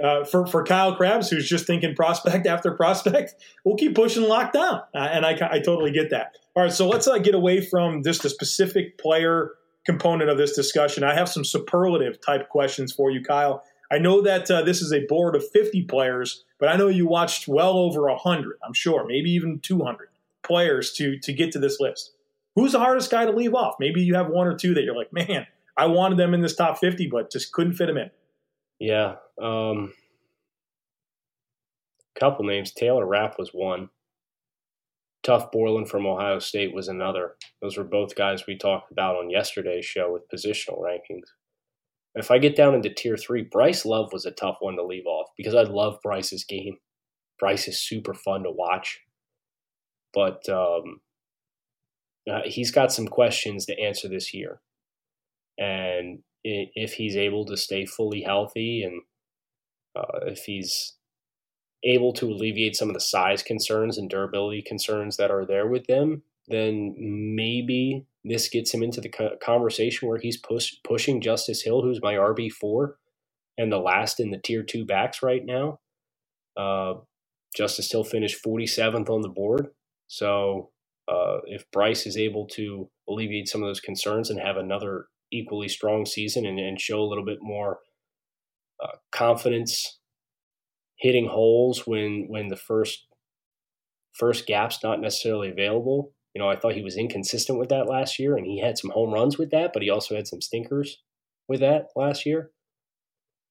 uh, 0.02 0.24
for 0.24 0.46
for 0.46 0.64
Kyle 0.64 0.94
Crabbs, 0.94 1.28
who's 1.28 1.48
just 1.48 1.66
thinking 1.66 1.94
prospect 1.94 2.46
after 2.46 2.72
prospect, 2.72 3.34
we'll 3.64 3.76
keep 3.76 3.94
pushing 3.94 4.22
Lock 4.22 4.52
down, 4.52 4.82
uh, 4.94 4.98
and 4.98 5.26
I, 5.26 5.32
I 5.50 5.58
totally 5.58 5.90
get 5.90 6.10
that. 6.10 6.36
All 6.54 6.62
right, 6.62 6.72
so 6.72 6.88
let's 6.88 7.08
uh, 7.08 7.18
get 7.18 7.34
away 7.34 7.60
from 7.60 8.02
just 8.02 8.22
the 8.22 8.30
specific 8.30 8.98
player 8.98 9.52
component 9.84 10.30
of 10.30 10.38
this 10.38 10.54
discussion. 10.54 11.02
I 11.02 11.14
have 11.14 11.28
some 11.28 11.44
superlative 11.44 12.20
type 12.20 12.48
questions 12.48 12.92
for 12.92 13.10
you, 13.10 13.22
Kyle. 13.22 13.62
I 13.90 13.98
know 13.98 14.20
that 14.22 14.50
uh, 14.50 14.62
this 14.62 14.82
is 14.82 14.92
a 14.92 15.06
board 15.06 15.34
of 15.34 15.48
50 15.48 15.82
players, 15.84 16.44
but 16.58 16.68
I 16.68 16.76
know 16.76 16.88
you 16.88 17.06
watched 17.06 17.48
well 17.48 17.78
over 17.78 18.02
100, 18.02 18.58
I'm 18.64 18.74
sure, 18.74 19.06
maybe 19.06 19.30
even 19.30 19.60
200 19.60 20.08
players 20.42 20.92
to, 20.94 21.18
to 21.20 21.32
get 21.32 21.52
to 21.52 21.58
this 21.58 21.80
list. 21.80 22.12
Who's 22.54 22.72
the 22.72 22.78
hardest 22.78 23.10
guy 23.10 23.24
to 23.24 23.32
leave 23.32 23.54
off? 23.54 23.76
Maybe 23.80 24.02
you 24.02 24.14
have 24.14 24.28
one 24.28 24.46
or 24.46 24.56
two 24.56 24.74
that 24.74 24.82
you're 24.82 24.96
like, 24.96 25.12
man, 25.12 25.46
I 25.76 25.86
wanted 25.86 26.18
them 26.18 26.34
in 26.34 26.42
this 26.42 26.56
top 26.56 26.78
50, 26.78 27.06
but 27.06 27.30
just 27.30 27.52
couldn't 27.52 27.74
fit 27.74 27.86
them 27.86 27.96
in. 27.96 28.10
Yeah. 28.78 29.16
Um, 29.40 29.92
couple 32.18 32.44
names. 32.44 32.72
Taylor 32.72 33.06
Rapp 33.06 33.38
was 33.38 33.50
one. 33.54 33.90
Tuf 35.24 35.50
Borland 35.50 35.88
from 35.88 36.06
Ohio 36.06 36.38
State 36.38 36.74
was 36.74 36.88
another. 36.88 37.34
Those 37.60 37.76
were 37.76 37.84
both 37.84 38.14
guys 38.14 38.46
we 38.46 38.56
talked 38.56 38.90
about 38.92 39.16
on 39.16 39.30
yesterday's 39.30 39.84
show 39.84 40.12
with 40.12 40.28
positional 40.28 40.80
rankings. 40.80 41.26
If 42.18 42.30
I 42.30 42.38
get 42.38 42.56
down 42.56 42.74
into 42.74 42.92
tier 42.92 43.16
three, 43.16 43.42
Bryce 43.42 43.84
Love 43.84 44.12
was 44.12 44.24
a 44.24 44.30
tough 44.30 44.56
one 44.60 44.76
to 44.76 44.84
leave 44.84 45.06
off 45.06 45.28
because 45.36 45.54
I 45.54 45.62
love 45.62 45.98
Bryce's 46.02 46.44
game. 46.44 46.78
Bryce 47.38 47.68
is 47.68 47.86
super 47.86 48.14
fun 48.14 48.42
to 48.42 48.50
watch, 48.50 49.00
but 50.12 50.48
um, 50.48 51.00
uh, 52.30 52.40
he's 52.44 52.70
got 52.70 52.92
some 52.92 53.06
questions 53.06 53.66
to 53.66 53.78
answer 53.78 54.08
this 54.08 54.34
year. 54.34 54.60
And 55.56 56.20
if 56.44 56.94
he's 56.94 57.16
able 57.16 57.44
to 57.46 57.56
stay 57.56 57.84
fully 57.84 58.22
healthy 58.22 58.82
and 58.82 59.02
uh, 59.96 60.26
if 60.26 60.44
he's 60.44 60.94
able 61.84 62.12
to 62.12 62.26
alleviate 62.26 62.76
some 62.76 62.88
of 62.88 62.94
the 62.94 63.00
size 63.00 63.42
concerns 63.42 63.98
and 63.98 64.10
durability 64.10 64.62
concerns 64.62 65.16
that 65.16 65.30
are 65.30 65.46
there 65.46 65.66
with 65.66 65.86
them, 65.86 66.22
then 66.48 66.94
maybe 66.98 68.06
this 68.24 68.48
gets 68.48 68.72
him 68.72 68.82
into 68.82 69.00
the 69.00 69.10
conversation 69.42 70.08
where 70.08 70.18
he's 70.18 70.36
push, 70.36 70.74
pushing 70.84 71.20
Justice 71.20 71.62
Hill, 71.62 71.82
who's 71.82 72.00
my 72.02 72.14
RB 72.14 72.50
four 72.50 72.96
and 73.56 73.72
the 73.72 73.78
last 73.78 74.20
in 74.20 74.30
the 74.30 74.38
tier 74.38 74.62
two 74.62 74.84
backs 74.84 75.22
right 75.22 75.44
now. 75.44 75.80
Uh, 76.56 76.94
Justice 77.56 77.90
Hill 77.90 78.04
finished 78.04 78.42
47th 78.44 79.10
on 79.10 79.22
the 79.22 79.28
board. 79.28 79.68
So 80.06 80.70
uh, 81.08 81.38
if 81.46 81.70
Bryce 81.72 82.06
is 82.06 82.16
able 82.16 82.46
to 82.48 82.88
alleviate 83.08 83.48
some 83.48 83.62
of 83.62 83.68
those 83.68 83.80
concerns 83.80 84.30
and 84.30 84.40
have 84.40 84.56
another 84.56 85.06
equally 85.32 85.68
strong 85.68 86.06
season 86.06 86.46
and, 86.46 86.58
and 86.58 86.80
show 86.80 87.00
a 87.00 87.08
little 87.08 87.24
bit 87.24 87.38
more 87.40 87.80
uh, 88.82 88.96
confidence 89.10 89.98
hitting 90.96 91.28
holes 91.28 91.86
when 91.86 92.26
when 92.28 92.48
the 92.48 92.56
first 92.56 93.06
first 94.12 94.46
gap's 94.46 94.82
not 94.82 95.00
necessarily 95.00 95.50
available 95.50 96.12
you 96.38 96.44
know, 96.44 96.50
I 96.50 96.54
thought 96.54 96.74
he 96.74 96.82
was 96.82 96.96
inconsistent 96.96 97.58
with 97.58 97.68
that 97.70 97.88
last 97.88 98.16
year, 98.20 98.36
and 98.36 98.46
he 98.46 98.60
had 98.60 98.78
some 98.78 98.92
home 98.92 99.12
runs 99.12 99.38
with 99.38 99.50
that, 99.50 99.72
but 99.72 99.82
he 99.82 99.90
also 99.90 100.14
had 100.14 100.28
some 100.28 100.40
stinkers 100.40 100.98
with 101.48 101.58
that 101.58 101.88
last 101.96 102.24
year. 102.24 102.52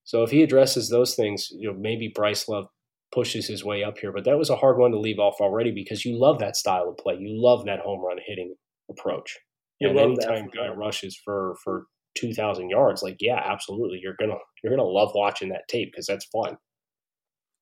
So 0.04 0.22
if 0.22 0.30
he 0.30 0.42
addresses 0.42 0.88
those 0.88 1.14
things, 1.14 1.50
you 1.50 1.70
know, 1.70 1.78
maybe 1.78 2.10
Bryce 2.14 2.48
Love 2.48 2.68
pushes 3.12 3.46
his 3.46 3.62
way 3.62 3.84
up 3.84 3.98
here. 3.98 4.10
But 4.10 4.24
that 4.24 4.38
was 4.38 4.48
a 4.48 4.56
hard 4.56 4.78
one 4.78 4.92
to 4.92 4.98
leave 4.98 5.18
off 5.18 5.34
already 5.38 5.70
because 5.70 6.06
you 6.06 6.18
love 6.18 6.38
that 6.38 6.56
style 6.56 6.88
of 6.88 6.96
play. 6.96 7.18
You 7.20 7.28
love 7.30 7.66
that 7.66 7.80
home 7.80 8.00
run 8.02 8.16
hitting 8.26 8.54
approach. 8.90 9.36
You 9.80 9.90
and 9.90 9.98
anytime 9.98 10.48
guy 10.48 10.68
rushes 10.68 11.14
for 11.22 11.56
for 11.62 11.84
two 12.16 12.32
thousand 12.32 12.70
yards, 12.70 13.02
like 13.02 13.18
yeah, 13.20 13.42
absolutely, 13.44 14.00
you're 14.02 14.16
gonna 14.18 14.38
you're 14.64 14.74
gonna 14.74 14.88
love 14.88 15.10
watching 15.14 15.50
that 15.50 15.68
tape 15.68 15.92
because 15.92 16.06
that's 16.06 16.24
fun. 16.24 16.56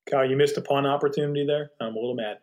Kyle, 0.08 0.24
you 0.24 0.36
missed 0.36 0.56
a 0.56 0.62
punt 0.62 0.86
opportunity 0.86 1.44
there. 1.44 1.70
I'm 1.80 1.96
a 1.96 1.98
little 1.98 2.14
mad. 2.14 2.36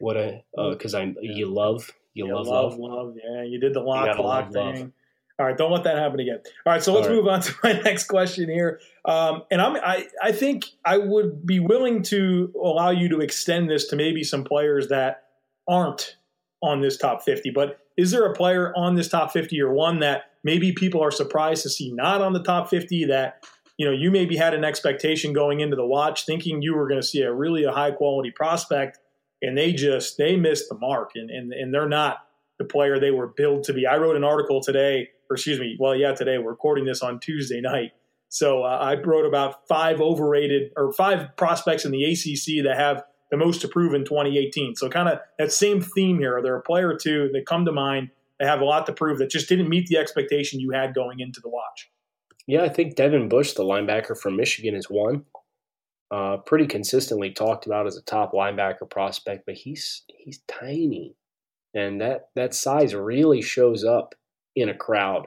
What 0.00 0.16
a 0.16 0.42
because 0.70 0.94
uh, 0.94 1.00
I 1.00 1.14
yeah. 1.20 1.32
you 1.34 1.46
love 1.46 1.90
you, 2.14 2.26
you 2.26 2.34
love, 2.34 2.46
love 2.46 2.78
love 2.78 3.16
yeah 3.16 3.42
you 3.42 3.58
did 3.60 3.74
the 3.74 3.80
lock 3.80 4.16
clock 4.16 4.52
thing. 4.52 4.80
Love. 4.80 4.92
All 5.36 5.46
right, 5.46 5.58
don't 5.58 5.72
let 5.72 5.82
that 5.82 5.98
happen 5.98 6.20
again. 6.20 6.38
All 6.64 6.72
right, 6.72 6.82
so 6.82 6.94
let's 6.94 7.08
right. 7.08 7.16
move 7.16 7.26
on 7.26 7.40
to 7.42 7.54
my 7.64 7.72
next 7.72 8.04
question 8.04 8.48
here. 8.48 8.80
Um, 9.04 9.42
and 9.50 9.60
I'm, 9.60 9.76
I, 9.76 10.06
I 10.22 10.30
think 10.30 10.66
I 10.84 10.96
would 10.96 11.44
be 11.44 11.58
willing 11.58 12.02
to 12.04 12.52
allow 12.62 12.90
you 12.90 13.08
to 13.08 13.20
extend 13.20 13.68
this 13.68 13.88
to 13.88 13.96
maybe 13.96 14.22
some 14.22 14.44
players 14.44 14.88
that 14.88 15.24
aren't 15.68 16.16
on 16.62 16.80
this 16.80 16.96
top 16.96 17.22
50. 17.22 17.50
But 17.50 17.80
is 17.96 18.12
there 18.12 18.24
a 18.24 18.32
player 18.32 18.72
on 18.76 18.94
this 18.94 19.08
top 19.08 19.32
50 19.32 19.60
or 19.60 19.72
one 19.72 19.98
that 20.00 20.30
maybe 20.44 20.72
people 20.72 21.02
are 21.02 21.10
surprised 21.10 21.62
to 21.64 21.70
see 21.70 21.92
not 21.92 22.22
on 22.22 22.32
the 22.32 22.42
top 22.42 22.70
50 22.70 23.06
that 23.06 23.44
you 23.76 23.84
know 23.84 23.92
you 23.92 24.12
maybe 24.12 24.36
had 24.36 24.54
an 24.54 24.64
expectation 24.64 25.32
going 25.32 25.60
into 25.60 25.74
the 25.74 25.86
watch, 25.86 26.26
thinking 26.26 26.62
you 26.62 26.76
were 26.76 26.86
going 26.86 27.00
to 27.00 27.06
see 27.06 27.22
a 27.22 27.32
really 27.32 27.64
a 27.64 27.72
high 27.72 27.90
quality 27.90 28.30
prospect, 28.30 28.98
and 29.44 29.56
they 29.56 29.72
just 29.72 30.16
they 30.16 30.36
missed 30.36 30.68
the 30.68 30.76
mark 30.76 31.12
and, 31.14 31.30
and 31.30 31.52
and 31.52 31.72
they're 31.72 31.88
not 31.88 32.18
the 32.58 32.64
player 32.64 32.98
they 32.98 33.10
were 33.10 33.26
billed 33.26 33.64
to 33.64 33.72
be. 33.72 33.86
I 33.86 33.96
wrote 33.96 34.16
an 34.16 34.24
article 34.24 34.60
today, 34.60 35.08
or 35.28 35.34
excuse 35.34 35.58
me, 35.58 35.76
well, 35.78 35.94
yeah, 35.94 36.14
today 36.14 36.38
we're 36.38 36.50
recording 36.50 36.84
this 36.84 37.02
on 37.02 37.18
Tuesday 37.18 37.60
night. 37.60 37.90
So 38.28 38.62
uh, 38.62 38.78
I 38.80 38.94
wrote 38.94 39.26
about 39.26 39.66
five 39.68 40.00
overrated 40.00 40.72
or 40.76 40.92
five 40.92 41.36
prospects 41.36 41.84
in 41.84 41.90
the 41.90 42.04
ACC 42.04 42.64
that 42.64 42.76
have 42.76 43.02
the 43.30 43.36
most 43.36 43.60
to 43.62 43.68
prove 43.68 43.94
in 43.94 44.04
2018. 44.04 44.76
So 44.76 44.88
kind 44.88 45.08
of 45.08 45.18
that 45.38 45.52
same 45.52 45.80
theme 45.80 46.18
here. 46.18 46.36
Are 46.36 46.42
there 46.42 46.56
a 46.56 46.62
player 46.62 46.88
or 46.88 46.96
two 46.96 47.28
that 47.32 47.46
come 47.46 47.64
to 47.64 47.72
mind 47.72 48.10
that 48.38 48.48
have 48.48 48.60
a 48.60 48.64
lot 48.64 48.86
to 48.86 48.92
prove 48.92 49.18
that 49.18 49.30
just 49.30 49.48
didn't 49.48 49.68
meet 49.68 49.88
the 49.88 49.98
expectation 49.98 50.60
you 50.60 50.70
had 50.70 50.94
going 50.94 51.20
into 51.20 51.40
the 51.40 51.48
watch? 51.48 51.90
Yeah, 52.46 52.62
I 52.62 52.68
think 52.68 52.94
Devin 52.94 53.28
Bush, 53.28 53.52
the 53.52 53.64
linebacker 53.64 54.18
from 54.18 54.36
Michigan, 54.36 54.74
is 54.74 54.90
one 54.90 55.24
uh, 56.14 56.36
pretty 56.46 56.66
consistently 56.66 57.30
talked 57.32 57.66
about 57.66 57.86
as 57.86 57.96
a 57.96 58.02
top 58.02 58.32
linebacker 58.32 58.88
prospect, 58.88 59.40
but 59.46 59.56
he's 59.56 60.04
he's 60.22 60.40
tiny, 60.46 61.16
and 61.74 62.00
that 62.00 62.28
that 62.36 62.54
size 62.54 62.94
really 62.94 63.42
shows 63.42 63.84
up 63.84 64.14
in 64.54 64.68
a 64.68 64.74
crowd. 64.86 65.26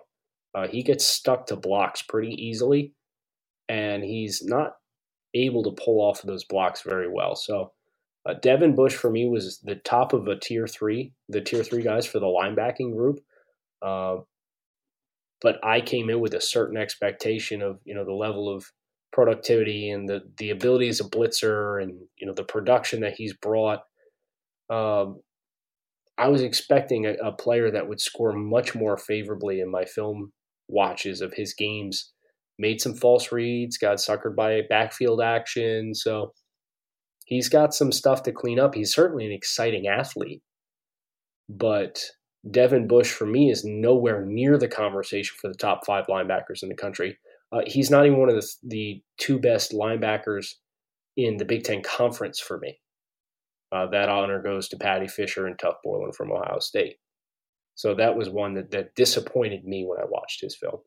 Uh, 0.55 0.67
he 0.67 0.81
gets 0.83 1.05
stuck 1.05 1.45
to 1.47 1.55
blocks 1.55 2.01
pretty 2.01 2.33
easily, 2.49 2.93
and 3.67 4.03
he's 4.03 4.43
not 4.43 4.69
able 5.33 5.63
to 5.63 5.83
pull 5.83 5.99
off 6.01 6.23
of 6.23 6.27
those 6.27 6.45
blocks 6.45 6.81
very 6.83 7.09
well. 7.09 7.35
So 7.35 7.73
Uh, 8.27 8.33
Devin 8.41 8.75
Bush 8.75 8.95
for 8.95 9.09
me 9.09 9.27
was 9.29 9.59
the 9.59 9.75
top 9.75 10.13
of 10.13 10.27
a 10.27 10.35
tier 10.35 10.67
three, 10.67 11.13
the 11.29 11.41
tier 11.41 11.63
three 11.63 11.81
guys 11.81 12.05
for 12.05 12.19
the 12.19 12.25
linebacking 12.25 12.91
group. 12.93 13.19
Uh, 13.81 14.17
but 15.41 15.55
I 15.63 15.81
came 15.81 16.09
in 16.09 16.19
with 16.19 16.33
a 16.33 16.41
certain 16.41 16.77
expectation 16.77 17.61
of 17.61 17.79
you 17.85 17.95
know 17.95 18.03
the 18.05 18.13
level 18.13 18.49
of 18.53 18.65
productivity 19.11 19.89
and 19.89 20.07
the 20.07 20.21
the 20.37 20.49
ability 20.49 20.87
as 20.87 20.99
a 20.99 21.03
blitzer 21.03 21.81
and 21.81 21.93
you 22.17 22.27
know 22.27 22.33
the 22.33 22.43
production 22.43 23.01
that 23.01 23.15
he's 23.15 23.33
brought. 23.33 23.79
Um, 24.69 25.21
I 26.17 26.27
was 26.29 26.41
expecting 26.41 27.05
a, 27.05 27.13
a, 27.23 27.31
player 27.31 27.71
that 27.71 27.87
would 27.87 28.01
score 28.01 28.33
much 28.33 28.75
more 28.75 28.97
favorably 28.97 29.61
in 29.61 29.71
my 29.71 29.85
film 29.85 30.33
watches 30.67 31.21
of 31.21 31.33
his 31.33 31.53
games. 31.53 32.11
Made 32.59 32.81
some 32.81 32.95
false 32.95 33.31
reads, 33.31 33.77
got 33.77 33.97
suckered 33.97 34.35
by 34.35 34.61
backfield 34.67 35.21
action, 35.21 35.93
so 35.93 36.33
he's 37.25 37.49
got 37.49 37.73
some 37.73 37.91
stuff 37.91 38.23
to 38.23 38.31
clean 38.31 38.59
up. 38.59 38.73
He's 38.73 38.93
certainly 38.93 39.25
an 39.25 39.31
exciting 39.31 39.87
athlete, 39.87 40.41
but 41.47 41.99
Devin 42.49 42.87
Bush 42.87 43.11
for 43.11 43.25
me 43.25 43.51
is 43.51 43.63
nowhere 43.63 44.25
near 44.25 44.57
the 44.57 44.67
conversation 44.67 45.35
for 45.39 45.49
the 45.49 45.57
top 45.57 45.85
five 45.85 46.07
linebackers 46.07 46.63
in 46.63 46.69
the 46.69 46.75
country. 46.75 47.17
Uh, 47.51 47.61
he's 47.65 47.89
not 47.89 48.05
even 48.05 48.19
one 48.19 48.29
of 48.29 48.35
the, 48.35 48.47
the 48.63 49.03
two 49.17 49.39
best 49.39 49.71
linebackers 49.71 50.55
in 51.15 51.37
the 51.37 51.45
Big 51.45 51.63
Ten 51.63 51.81
Conference 51.81 52.39
for 52.39 52.59
me. 52.59 52.79
Uh, 53.71 53.87
that 53.87 54.09
honor 54.09 54.41
goes 54.41 54.69
to 54.69 54.77
Paddy 54.77 55.07
Fisher 55.07 55.45
and 55.45 55.57
Tuf 55.57 55.75
Borland 55.83 56.15
from 56.15 56.31
Ohio 56.31 56.59
State. 56.59 56.97
So 57.75 57.93
that 57.95 58.17
was 58.17 58.29
one 58.29 58.55
that, 58.55 58.71
that 58.71 58.95
disappointed 58.95 59.65
me 59.65 59.85
when 59.85 59.99
I 59.99 60.05
watched 60.09 60.41
his 60.41 60.55
film. 60.55 60.77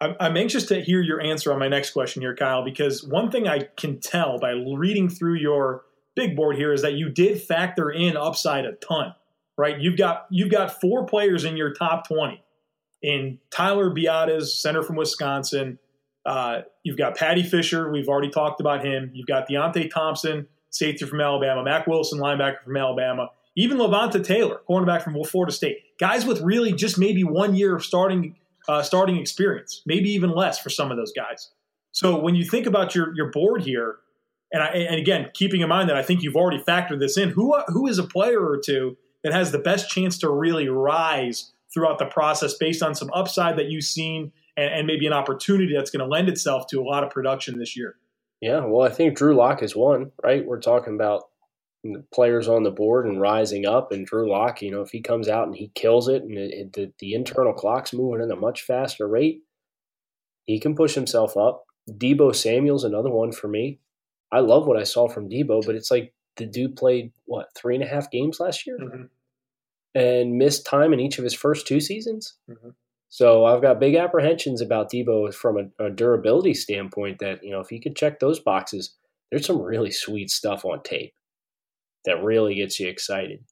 I'm, 0.00 0.14
I'm 0.20 0.36
anxious 0.36 0.66
to 0.66 0.80
hear 0.80 1.00
your 1.00 1.20
answer 1.20 1.52
on 1.52 1.58
my 1.58 1.68
next 1.68 1.90
question 1.90 2.22
here, 2.22 2.36
Kyle, 2.36 2.64
because 2.64 3.02
one 3.02 3.30
thing 3.30 3.48
I 3.48 3.68
can 3.76 4.00
tell 4.00 4.38
by 4.38 4.50
reading 4.50 5.08
through 5.08 5.36
your 5.36 5.82
big 6.14 6.36
board 6.36 6.56
here 6.56 6.72
is 6.72 6.82
that 6.82 6.94
you 6.94 7.08
did 7.08 7.40
factor 7.40 7.90
in 7.90 8.16
upside 8.16 8.66
a 8.66 8.72
ton, 8.72 9.14
right? 9.56 9.80
You've 9.80 9.96
got 9.96 10.26
you've 10.30 10.50
got 10.50 10.80
four 10.80 11.06
players 11.06 11.44
in 11.44 11.56
your 11.56 11.72
top 11.72 12.06
20 12.08 12.42
in 13.02 13.38
Tyler 13.50 13.90
Biadasz 13.90 14.48
center 14.48 14.82
from 14.82 14.96
Wisconsin. 14.96 15.78
Uh, 16.24 16.62
you've 16.82 16.96
got 16.96 17.16
Paddy 17.16 17.42
Fisher. 17.42 17.90
We've 17.90 18.08
already 18.08 18.30
talked 18.30 18.60
about 18.60 18.84
him. 18.84 19.10
You've 19.14 19.26
got 19.26 19.48
Deionte 19.48 19.90
Thompson, 19.90 20.48
safety 20.70 21.06
from 21.06 21.20
Alabama. 21.20 21.62
Mack 21.62 21.86
Wilson, 21.86 22.18
linebacker 22.18 22.64
from 22.64 22.76
Alabama. 22.76 23.30
Even 23.56 23.78
Levonta 23.78 24.22
Taylor, 24.22 24.60
cornerback 24.68 25.02
from 25.02 25.22
Florida 25.24 25.52
State. 25.52 25.78
Guys 25.98 26.26
with 26.26 26.40
really 26.40 26.72
just 26.72 26.98
maybe 26.98 27.24
one 27.24 27.54
year 27.54 27.76
of 27.76 27.84
starting 27.84 28.34
uh, 28.68 28.82
starting 28.82 29.16
experience, 29.16 29.82
maybe 29.86 30.10
even 30.10 30.30
less 30.30 30.58
for 30.58 30.70
some 30.70 30.90
of 30.90 30.96
those 30.96 31.12
guys. 31.12 31.50
So 31.92 32.18
when 32.18 32.34
you 32.34 32.44
think 32.44 32.66
about 32.66 32.94
your 32.94 33.14
your 33.14 33.30
board 33.30 33.62
here, 33.62 33.96
and 34.52 34.62
I, 34.62 34.66
and 34.66 34.96
again, 34.96 35.30
keeping 35.32 35.60
in 35.60 35.68
mind 35.68 35.88
that 35.88 35.96
I 35.96 36.02
think 36.02 36.22
you've 36.22 36.36
already 36.36 36.62
factored 36.62 36.98
this 36.98 37.16
in, 37.16 37.30
who 37.30 37.56
who 37.68 37.86
is 37.86 37.98
a 37.98 38.04
player 38.04 38.44
or 38.44 38.58
two 38.58 38.96
that 39.22 39.32
has 39.32 39.52
the 39.52 39.58
best 39.58 39.88
chance 39.88 40.18
to 40.18 40.28
really 40.28 40.68
rise 40.68 41.52
throughout 41.76 41.98
the 41.98 42.06
process 42.06 42.54
based 42.54 42.82
on 42.82 42.94
some 42.94 43.10
upside 43.12 43.58
that 43.58 43.66
you've 43.66 43.84
seen 43.84 44.32
and, 44.56 44.72
and 44.72 44.86
maybe 44.86 45.06
an 45.06 45.12
opportunity 45.12 45.74
that's 45.76 45.90
going 45.90 46.00
to 46.00 46.10
lend 46.10 46.26
itself 46.26 46.66
to 46.68 46.80
a 46.80 46.82
lot 46.82 47.04
of 47.04 47.10
production 47.10 47.58
this 47.58 47.76
year? 47.76 47.96
Yeah, 48.40 48.64
well, 48.64 48.86
I 48.86 48.90
think 48.90 49.14
Drew 49.14 49.36
Lock 49.36 49.62
is 49.62 49.76
one, 49.76 50.10
right? 50.24 50.44
We're 50.44 50.60
talking 50.60 50.94
about 50.94 51.24
players 52.14 52.48
on 52.48 52.62
the 52.62 52.70
board 52.70 53.04
and 53.04 53.20
rising 53.20 53.66
up, 53.66 53.92
and 53.92 54.06
Drew 54.06 54.30
Lock, 54.30 54.62
you 54.62 54.70
know, 54.70 54.80
if 54.80 54.90
he 54.90 55.02
comes 55.02 55.28
out 55.28 55.46
and 55.46 55.54
he 55.54 55.70
kills 55.74 56.08
it 56.08 56.22
and 56.22 56.38
it, 56.38 56.50
it, 56.52 56.72
the, 56.72 56.92
the 56.98 57.12
internal 57.12 57.52
clock's 57.52 57.92
moving 57.92 58.22
at 58.22 58.34
a 58.34 58.40
much 58.40 58.62
faster 58.62 59.06
rate, 59.06 59.42
he 60.46 60.58
can 60.58 60.74
push 60.74 60.94
himself 60.94 61.36
up. 61.36 61.64
Deebo 61.90 62.34
Samuel's 62.34 62.84
another 62.84 63.10
one 63.10 63.32
for 63.32 63.48
me. 63.48 63.80
I 64.32 64.40
love 64.40 64.66
what 64.66 64.78
I 64.78 64.84
saw 64.84 65.08
from 65.08 65.28
Deebo, 65.28 65.66
but 65.66 65.74
it's 65.74 65.90
like 65.90 66.14
the 66.36 66.46
dude 66.46 66.76
played, 66.76 67.12
what, 67.26 67.48
three 67.54 67.74
and 67.74 67.84
a 67.84 67.86
half 67.86 68.10
games 68.10 68.40
last 68.40 68.66
year? 68.66 68.78
Mm-hmm 68.80 69.04
and 69.96 70.36
missed 70.36 70.66
time 70.66 70.92
in 70.92 71.00
each 71.00 71.16
of 71.16 71.24
his 71.24 71.32
first 71.32 71.66
two 71.66 71.80
seasons. 71.80 72.34
Mm-hmm. 72.50 72.68
So 73.08 73.46
I've 73.46 73.62
got 73.62 73.80
big 73.80 73.94
apprehensions 73.94 74.60
about 74.60 74.92
Deebo 74.92 75.32
from 75.32 75.56
a, 75.56 75.86
a, 75.86 75.90
durability 75.90 76.52
standpoint. 76.52 77.18
That 77.20 77.42
you 77.42 77.50
know, 77.50 77.60
if 77.60 77.70
he 77.70 77.80
could 77.80 77.96
check 77.96 78.20
those 78.20 78.38
boxes, 78.38 78.94
there's 79.30 79.46
some 79.46 79.60
really 79.60 79.90
sweet 79.90 80.30
stuff 80.30 80.66
on 80.66 80.82
tape 80.82 81.14
that 82.04 82.22
really 82.22 82.56
gets 82.56 82.78
you 82.78 82.88
excited. 82.88 83.42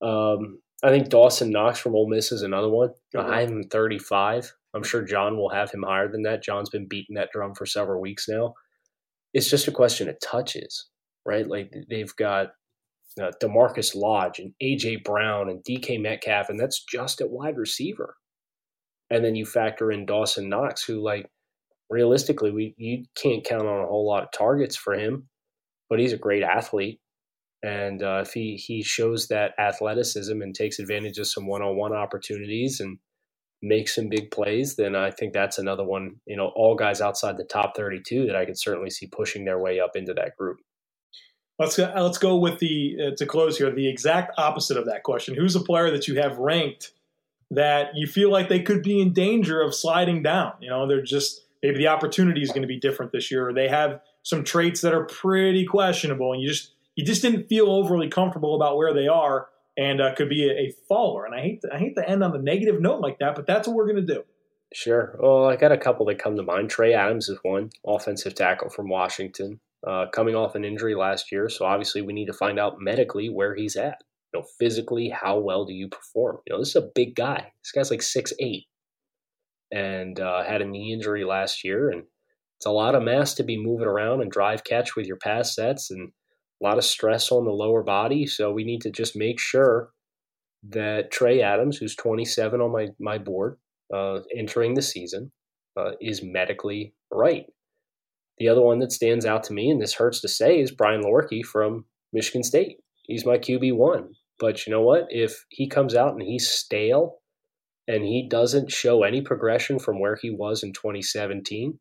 Um, 0.00 0.60
I 0.82 0.88
think 0.88 1.10
Dawson 1.10 1.50
Knox 1.50 1.78
from 1.78 1.94
Ole 1.94 2.08
Miss 2.08 2.32
is 2.32 2.42
another 2.42 2.70
one. 2.70 2.90
Mm-hmm. 3.14 3.30
I'm 3.30 3.62
35. 3.64 4.50
I'm 4.74 4.82
sure 4.82 5.02
John 5.02 5.36
will 5.36 5.50
have 5.50 5.70
him 5.70 5.82
higher 5.82 6.10
than 6.10 6.22
that. 6.22 6.42
John's 6.42 6.70
been 6.70 6.88
beating 6.88 7.16
that 7.16 7.30
drum 7.32 7.54
for 7.54 7.66
several 7.66 8.00
weeks 8.00 8.28
now. 8.28 8.54
It's 9.34 9.50
just 9.50 9.68
a 9.68 9.72
question 9.72 10.08
of 10.08 10.16
touches, 10.20 10.86
right? 11.26 11.46
Like 11.46 11.74
they've 11.90 12.14
got 12.16 12.52
uh, 13.20 13.30
DaMarkus 13.42 13.94
Lodge 13.94 14.38
and 14.38 14.52
AJ 14.62 15.04
Brown 15.04 15.48
and 15.48 15.64
DK 15.64 16.00
Metcalf, 16.00 16.48
and 16.48 16.58
that's 16.60 16.84
just 16.84 17.20
at 17.20 17.30
wide 17.30 17.56
receiver. 17.56 18.16
And 19.10 19.24
then 19.24 19.36
you 19.36 19.46
factor 19.46 19.90
in 19.92 20.06
Dawson 20.06 20.48
Knox, 20.48 20.84
who 20.84 21.02
like 21.02 21.26
realistically 21.90 22.50
we 22.50 22.74
you 22.76 23.04
can't 23.16 23.44
count 23.44 23.66
on 23.66 23.84
a 23.84 23.86
whole 23.86 24.06
lot 24.06 24.24
of 24.24 24.30
targets 24.36 24.76
for 24.76 24.94
him, 24.94 25.28
but 25.88 26.00
he's 26.00 26.12
a 26.12 26.18
great 26.18 26.42
athlete. 26.42 27.00
And 27.62 28.02
uh, 28.02 28.22
if 28.26 28.32
he 28.32 28.56
he 28.56 28.82
shows 28.82 29.28
that 29.28 29.52
athleticism 29.58 30.42
and 30.42 30.54
takes 30.54 30.78
advantage 30.78 31.18
of 31.18 31.26
some 31.26 31.46
one 31.46 31.62
on 31.62 31.76
one 31.76 31.94
opportunities 31.94 32.80
and 32.80 32.98
makes 33.62 33.94
some 33.94 34.08
big 34.08 34.30
plays, 34.30 34.76
then 34.76 34.94
I 34.94 35.10
think 35.10 35.32
that's 35.32 35.58
another 35.58 35.84
one. 35.84 36.16
You 36.26 36.36
know, 36.36 36.52
all 36.54 36.74
guys 36.76 37.00
outside 37.00 37.36
the 37.36 37.44
top 37.44 37.76
thirty 37.76 38.00
two 38.06 38.26
that 38.26 38.36
I 38.36 38.44
could 38.44 38.58
certainly 38.58 38.90
see 38.90 39.08
pushing 39.08 39.44
their 39.44 39.58
way 39.60 39.80
up 39.80 39.92
into 39.96 40.14
that 40.14 40.36
group. 40.36 40.58
Let's 41.58 41.76
go, 41.76 41.90
let's 41.96 42.18
go 42.18 42.36
with 42.36 42.58
the 42.58 42.96
uh, 43.00 43.16
to 43.16 43.26
close 43.26 43.56
here. 43.56 43.70
The 43.70 43.88
exact 43.88 44.38
opposite 44.38 44.76
of 44.76 44.86
that 44.86 45.02
question: 45.04 45.34
Who's 45.34 45.56
a 45.56 45.60
player 45.60 45.90
that 45.90 46.06
you 46.06 46.20
have 46.20 46.36
ranked 46.38 46.92
that 47.50 47.90
you 47.94 48.06
feel 48.06 48.30
like 48.30 48.48
they 48.48 48.60
could 48.60 48.82
be 48.82 49.00
in 49.00 49.12
danger 49.12 49.62
of 49.62 49.74
sliding 49.74 50.22
down? 50.22 50.52
You 50.60 50.68
know, 50.68 50.86
they're 50.86 51.02
just 51.02 51.46
maybe 51.62 51.78
the 51.78 51.88
opportunity 51.88 52.42
is 52.42 52.50
going 52.50 52.62
to 52.62 52.68
be 52.68 52.78
different 52.78 53.12
this 53.12 53.30
year, 53.30 53.48
or 53.48 53.54
they 53.54 53.68
have 53.68 54.00
some 54.22 54.44
traits 54.44 54.82
that 54.82 54.92
are 54.92 55.04
pretty 55.04 55.64
questionable, 55.64 56.32
and 56.32 56.42
you 56.42 56.48
just 56.48 56.72
you 56.94 57.06
just 57.06 57.22
didn't 57.22 57.48
feel 57.48 57.70
overly 57.70 58.08
comfortable 58.08 58.54
about 58.54 58.76
where 58.76 58.92
they 58.92 59.08
are, 59.08 59.48
and 59.78 60.00
uh, 60.00 60.14
could 60.14 60.28
be 60.28 60.48
a, 60.48 60.52
a 60.52 60.72
faller. 60.88 61.24
And 61.24 61.34
I 61.34 61.40
hate 61.40 61.62
to, 61.62 61.72
I 61.72 61.78
hate 61.78 61.96
to 61.96 62.06
end 62.06 62.22
on 62.22 62.32
the 62.32 62.38
negative 62.38 62.82
note 62.82 63.00
like 63.00 63.18
that, 63.20 63.34
but 63.34 63.46
that's 63.46 63.66
what 63.66 63.76
we're 63.76 63.90
going 63.90 64.06
to 64.06 64.14
do. 64.14 64.24
Sure. 64.74 65.16
Well, 65.20 65.46
I 65.46 65.56
got 65.56 65.72
a 65.72 65.78
couple 65.78 66.04
that 66.06 66.18
come 66.18 66.36
to 66.36 66.42
mind. 66.42 66.68
Trey 66.68 66.92
Adams 66.92 67.30
is 67.30 67.38
one, 67.42 67.70
offensive 67.86 68.34
tackle 68.34 68.68
from 68.68 68.90
Washington 68.90 69.60
uh, 69.86 70.06
coming 70.12 70.34
off 70.34 70.54
an 70.54 70.64
injury 70.64 70.94
last 70.94 71.30
year. 71.30 71.48
So 71.48 71.64
obviously, 71.64 72.02
we 72.02 72.12
need 72.12 72.26
to 72.26 72.32
find 72.32 72.58
out 72.58 72.80
medically 72.80 73.28
where 73.28 73.54
he's 73.54 73.76
at. 73.76 74.02
You 74.34 74.40
know, 74.40 74.46
physically, 74.58 75.08
how 75.08 75.38
well 75.38 75.64
do 75.64 75.72
you 75.72 75.88
perform? 75.88 76.38
You 76.46 76.54
know, 76.54 76.60
this 76.60 76.70
is 76.70 76.76
a 76.76 76.90
big 76.94 77.14
guy. 77.14 77.52
This 77.62 77.72
guy's 77.72 77.90
like 77.90 78.02
six 78.02 78.32
eight, 78.40 78.64
and 79.72 80.18
uh, 80.18 80.42
had 80.42 80.62
a 80.62 80.66
knee 80.66 80.92
injury 80.92 81.24
last 81.24 81.62
year, 81.64 81.90
and 81.90 82.02
it's 82.58 82.66
a 82.66 82.70
lot 82.70 82.94
of 82.94 83.02
mass 83.02 83.34
to 83.34 83.44
be 83.44 83.62
moving 83.62 83.86
around 83.86 84.22
and 84.22 84.30
drive 84.30 84.64
catch 84.64 84.96
with 84.96 85.06
your 85.06 85.18
pass 85.18 85.54
sets, 85.54 85.90
and 85.90 86.10
a 86.60 86.64
lot 86.64 86.78
of 86.78 86.84
stress 86.84 87.30
on 87.30 87.44
the 87.44 87.52
lower 87.52 87.82
body. 87.82 88.26
So 88.26 88.52
we 88.52 88.64
need 88.64 88.80
to 88.82 88.90
just 88.90 89.14
make 89.16 89.38
sure 89.38 89.90
that 90.70 91.12
Trey 91.12 91.42
Adams, 91.42 91.76
who's 91.76 91.94
27 91.94 92.60
on 92.60 92.72
my 92.72 92.88
my 92.98 93.18
board, 93.18 93.58
uh, 93.94 94.20
entering 94.36 94.74
the 94.74 94.82
season, 94.82 95.30
uh, 95.76 95.92
is 96.00 96.22
medically 96.24 96.94
right. 97.12 97.46
The 98.38 98.48
other 98.48 98.60
one 98.60 98.80
that 98.80 98.92
stands 98.92 99.24
out 99.24 99.44
to 99.44 99.54
me, 99.54 99.70
and 99.70 99.80
this 99.80 99.94
hurts 99.94 100.20
to 100.20 100.28
say, 100.28 100.60
is 100.60 100.70
Brian 100.70 101.02
Lewerke 101.02 101.44
from 101.44 101.86
Michigan 102.12 102.42
State. 102.42 102.78
He's 103.04 103.26
my 103.26 103.38
QB 103.38 103.76
one. 103.76 104.14
But 104.38 104.66
you 104.66 104.72
know 104.72 104.82
what? 104.82 105.06
If 105.08 105.44
he 105.48 105.68
comes 105.68 105.94
out 105.94 106.12
and 106.12 106.22
he's 106.22 106.48
stale 106.48 107.18
and 107.88 108.04
he 108.04 108.28
doesn't 108.28 108.70
show 108.70 109.02
any 109.02 109.22
progression 109.22 109.78
from 109.78 110.00
where 110.00 110.16
he 110.20 110.30
was 110.30 110.62
in 110.62 110.72
2017, 110.72 111.78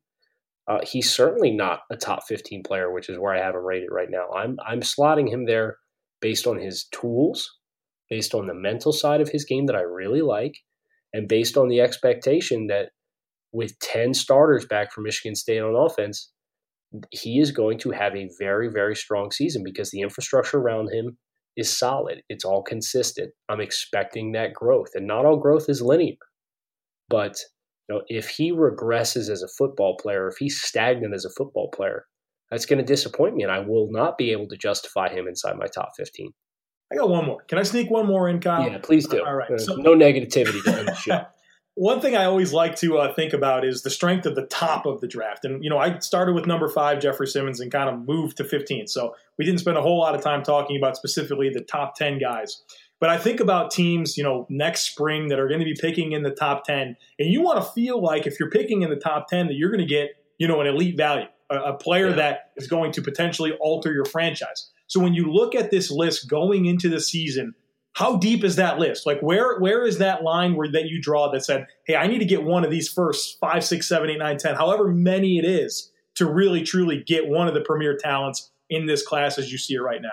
uh, 0.68 0.80
he's 0.84 1.14
certainly 1.14 1.52
not 1.52 1.82
a 1.92 1.98
top 1.98 2.24
15 2.28 2.64
player, 2.64 2.92
which 2.92 3.10
is 3.10 3.20
where 3.20 3.34
I 3.36 3.44
have 3.44 3.56
him 3.56 3.66
rated 3.66 3.90
right 3.92 4.10
now. 4.10 4.30
I'm 4.32 4.58
I'm 4.66 4.82
slotting 4.82 5.30
him 5.30 5.46
there 5.46 5.78
based 6.22 6.48
on 6.48 6.58
his 6.58 6.86
tools, 6.86 7.58
based 8.10 8.34
on 8.34 8.48
the 8.48 8.54
mental 8.54 8.92
side 8.92 9.22
of 9.22 9.30
his 9.30 9.46
game 9.46 9.68
that 9.68 9.76
I 9.76 9.82
really 9.82 10.22
like, 10.22 10.56
and 11.14 11.28
based 11.28 11.58
on 11.58 11.68
the 11.68 11.82
expectation 11.82 12.68
that 12.68 12.90
with 13.52 13.78
10 13.80 14.14
starters 14.14 14.66
back 14.66 14.92
from 14.92 15.04
Michigan 15.04 15.36
State 15.36 15.62
on 15.62 15.76
offense, 15.76 16.32
he 17.12 17.40
is 17.40 17.52
going 17.52 17.80
to 17.80 17.92
have 17.92 18.16
a 18.16 18.30
very, 18.40 18.70
very 18.70 18.96
strong 18.96 19.32
season 19.32 19.64
because 19.64 19.92
the 19.92 20.02
infrastructure 20.02 20.58
around 20.58 20.90
him 20.94 21.18
is 21.58 21.76
solid. 21.76 22.22
It's 22.30 22.46
all 22.46 22.64
consistent. 22.64 23.32
I'm 23.50 23.62
expecting 23.62 24.34
that 24.34 24.54
growth, 24.54 24.90
and 24.94 25.08
not 25.08 25.26
all 25.26 25.38
growth 25.38 25.70
is 25.70 25.82
linear. 25.82 26.16
But 27.10 27.38
you 27.88 27.96
know, 27.96 28.02
if 28.08 28.30
he 28.30 28.52
regresses 28.52 29.30
as 29.30 29.44
a 29.44 29.48
football 29.58 29.98
player, 29.98 30.28
if 30.28 30.38
he's 30.38 30.62
stagnant 30.62 31.14
as 31.14 31.26
a 31.26 31.30
football 31.30 31.70
player, 31.72 32.06
that's 32.52 32.66
going 32.66 32.80
to 32.80 32.86
disappoint 32.86 33.36
me, 33.36 33.44
and 33.44 33.52
I 33.52 33.60
will 33.60 33.88
not 33.92 34.18
be 34.18 34.32
able 34.32 34.48
to 34.50 34.58
justify 34.58 35.10
him 35.10 35.28
inside 35.28 35.58
my 35.58 35.68
top 35.68 35.92
15. 35.98 36.32
I 36.92 36.96
got 36.96 37.10
one 37.10 37.26
more. 37.26 37.42
Can 37.48 37.58
I 37.58 37.64
sneak 37.64 37.90
one 37.90 38.06
more 38.06 38.30
in, 38.30 38.40
Kyle? 38.40 38.70
Yeah, 38.70 38.78
please 38.78 39.08
do. 39.08 39.24
All 39.26 39.36
right. 39.36 39.60
So, 39.60 39.76
no 39.76 39.96
negativity 39.96 40.64
the 40.64 40.94
show. 40.96 41.26
one 41.76 42.00
thing 42.00 42.16
I 42.16 42.24
always 42.24 42.54
like 42.54 42.76
to 42.78 42.98
uh, 42.98 43.14
think 43.14 43.34
about 43.34 43.66
is 43.66 43.84
the 43.84 43.90
strength 43.90 44.26
of 44.26 44.36
the 44.36 44.46
top 44.46 44.86
of 44.86 45.02
the 45.02 45.08
draft. 45.08 45.44
And, 45.44 45.62
you 45.62 45.70
know, 45.70 45.78
I 45.78 46.00
started 46.00 46.34
with 46.34 46.48
number 46.48 46.70
five, 46.70 47.02
Jeffrey 47.02 47.28
Simmons, 47.28 47.60
and 47.60 47.70
kind 47.70 47.90
of 47.90 48.08
moved 48.08 48.38
to 48.38 48.46
15. 48.46 48.88
So 48.88 49.14
we 49.38 49.44
didn't 49.44 49.60
spend 49.60 49.78
a 49.78 49.82
whole 49.82 50.00
lot 50.00 50.16
of 50.16 50.22
time 50.22 50.42
talking 50.42 50.78
about 50.78 50.96
specifically 50.96 51.50
the 51.50 51.60
top 51.60 51.96
10 51.96 52.18
guys. 52.18 52.64
But 53.02 53.10
I 53.10 53.18
think 53.18 53.42
about 53.42 53.72
teams, 53.72 54.18
you 54.18 54.24
know, 54.24 54.48
next 54.50 54.84
spring 54.84 55.28
that 55.28 55.40
are 55.40 55.50
going 55.50 55.60
to 55.60 55.66
be 55.66 55.76
picking 55.80 56.14
in 56.14 56.24
the 56.24 56.32
top 56.32 56.64
10. 56.64 56.96
And 57.20 57.30
you 57.30 57.42
want 57.42 57.62
to 57.62 57.70
feel 57.72 58.02
like 58.02 58.26
if 58.26 58.40
you're 58.40 58.50
picking 58.50 58.84
in 58.84 58.90
the 58.90 58.96
top 58.96 59.28
10 59.28 59.48
that 59.48 59.56
you're 59.56 59.70
going 59.70 59.86
to 59.86 59.86
get, 59.86 60.12
you 60.38 60.48
know, 60.48 60.62
an 60.62 60.68
elite 60.68 60.96
value, 60.96 61.28
a, 61.50 61.58
a 61.58 61.74
player 61.78 62.10
yeah. 62.10 62.16
that 62.16 62.52
is 62.56 62.68
going 62.68 62.94
to 62.94 63.02
potentially 63.02 63.52
alter 63.60 63.92
your 63.92 64.06
franchise. 64.06 64.72
So 64.88 65.02
when 65.02 65.14
you 65.14 65.30
look 65.32 65.56
at 65.56 65.72
this 65.72 65.92
list 65.92 66.30
going 66.30 66.68
into 66.68 66.88
the 66.88 67.02
season, 67.02 67.54
how 67.96 68.18
deep 68.18 68.44
is 68.44 68.58
that 68.58 68.78
list? 68.78 69.06
Like 69.06 69.20
where 69.22 69.58
where 69.60 69.86
is 69.86 69.98
that 69.98 70.24
line 70.24 70.56
where 70.56 70.72
that 70.72 70.86
you 70.86 71.02
draw 71.02 71.32
that 71.32 71.44
said, 71.44 71.68
hey, 71.86 71.96
I 71.96 72.08
need 72.08 72.20
to 72.20 72.26
get 72.26 72.44
one 72.44 72.64
of 72.64 72.72
these 72.72 72.90
first 72.90 73.40
five, 73.40 73.64
six, 73.64 73.88
seven, 73.88 74.10
eight, 74.10 74.20
nine, 74.20 74.38
ten, 74.38 74.56
however 74.56 74.88
many 74.90 75.40
it 75.40 75.46
is, 75.46 75.92
to 76.16 76.26
really 76.26 76.62
truly 76.62 77.04
get 77.06 77.28
one 77.28 77.48
of 77.48 77.54
the 77.54 77.62
premier 77.62 77.98
talents 77.98 78.52
in 78.70 78.86
this 78.86 79.06
class 79.06 79.38
as 79.38 79.52
you 79.52 79.58
see 79.58 79.76
it 79.76 79.80
right 79.80 80.02
now? 80.02 80.10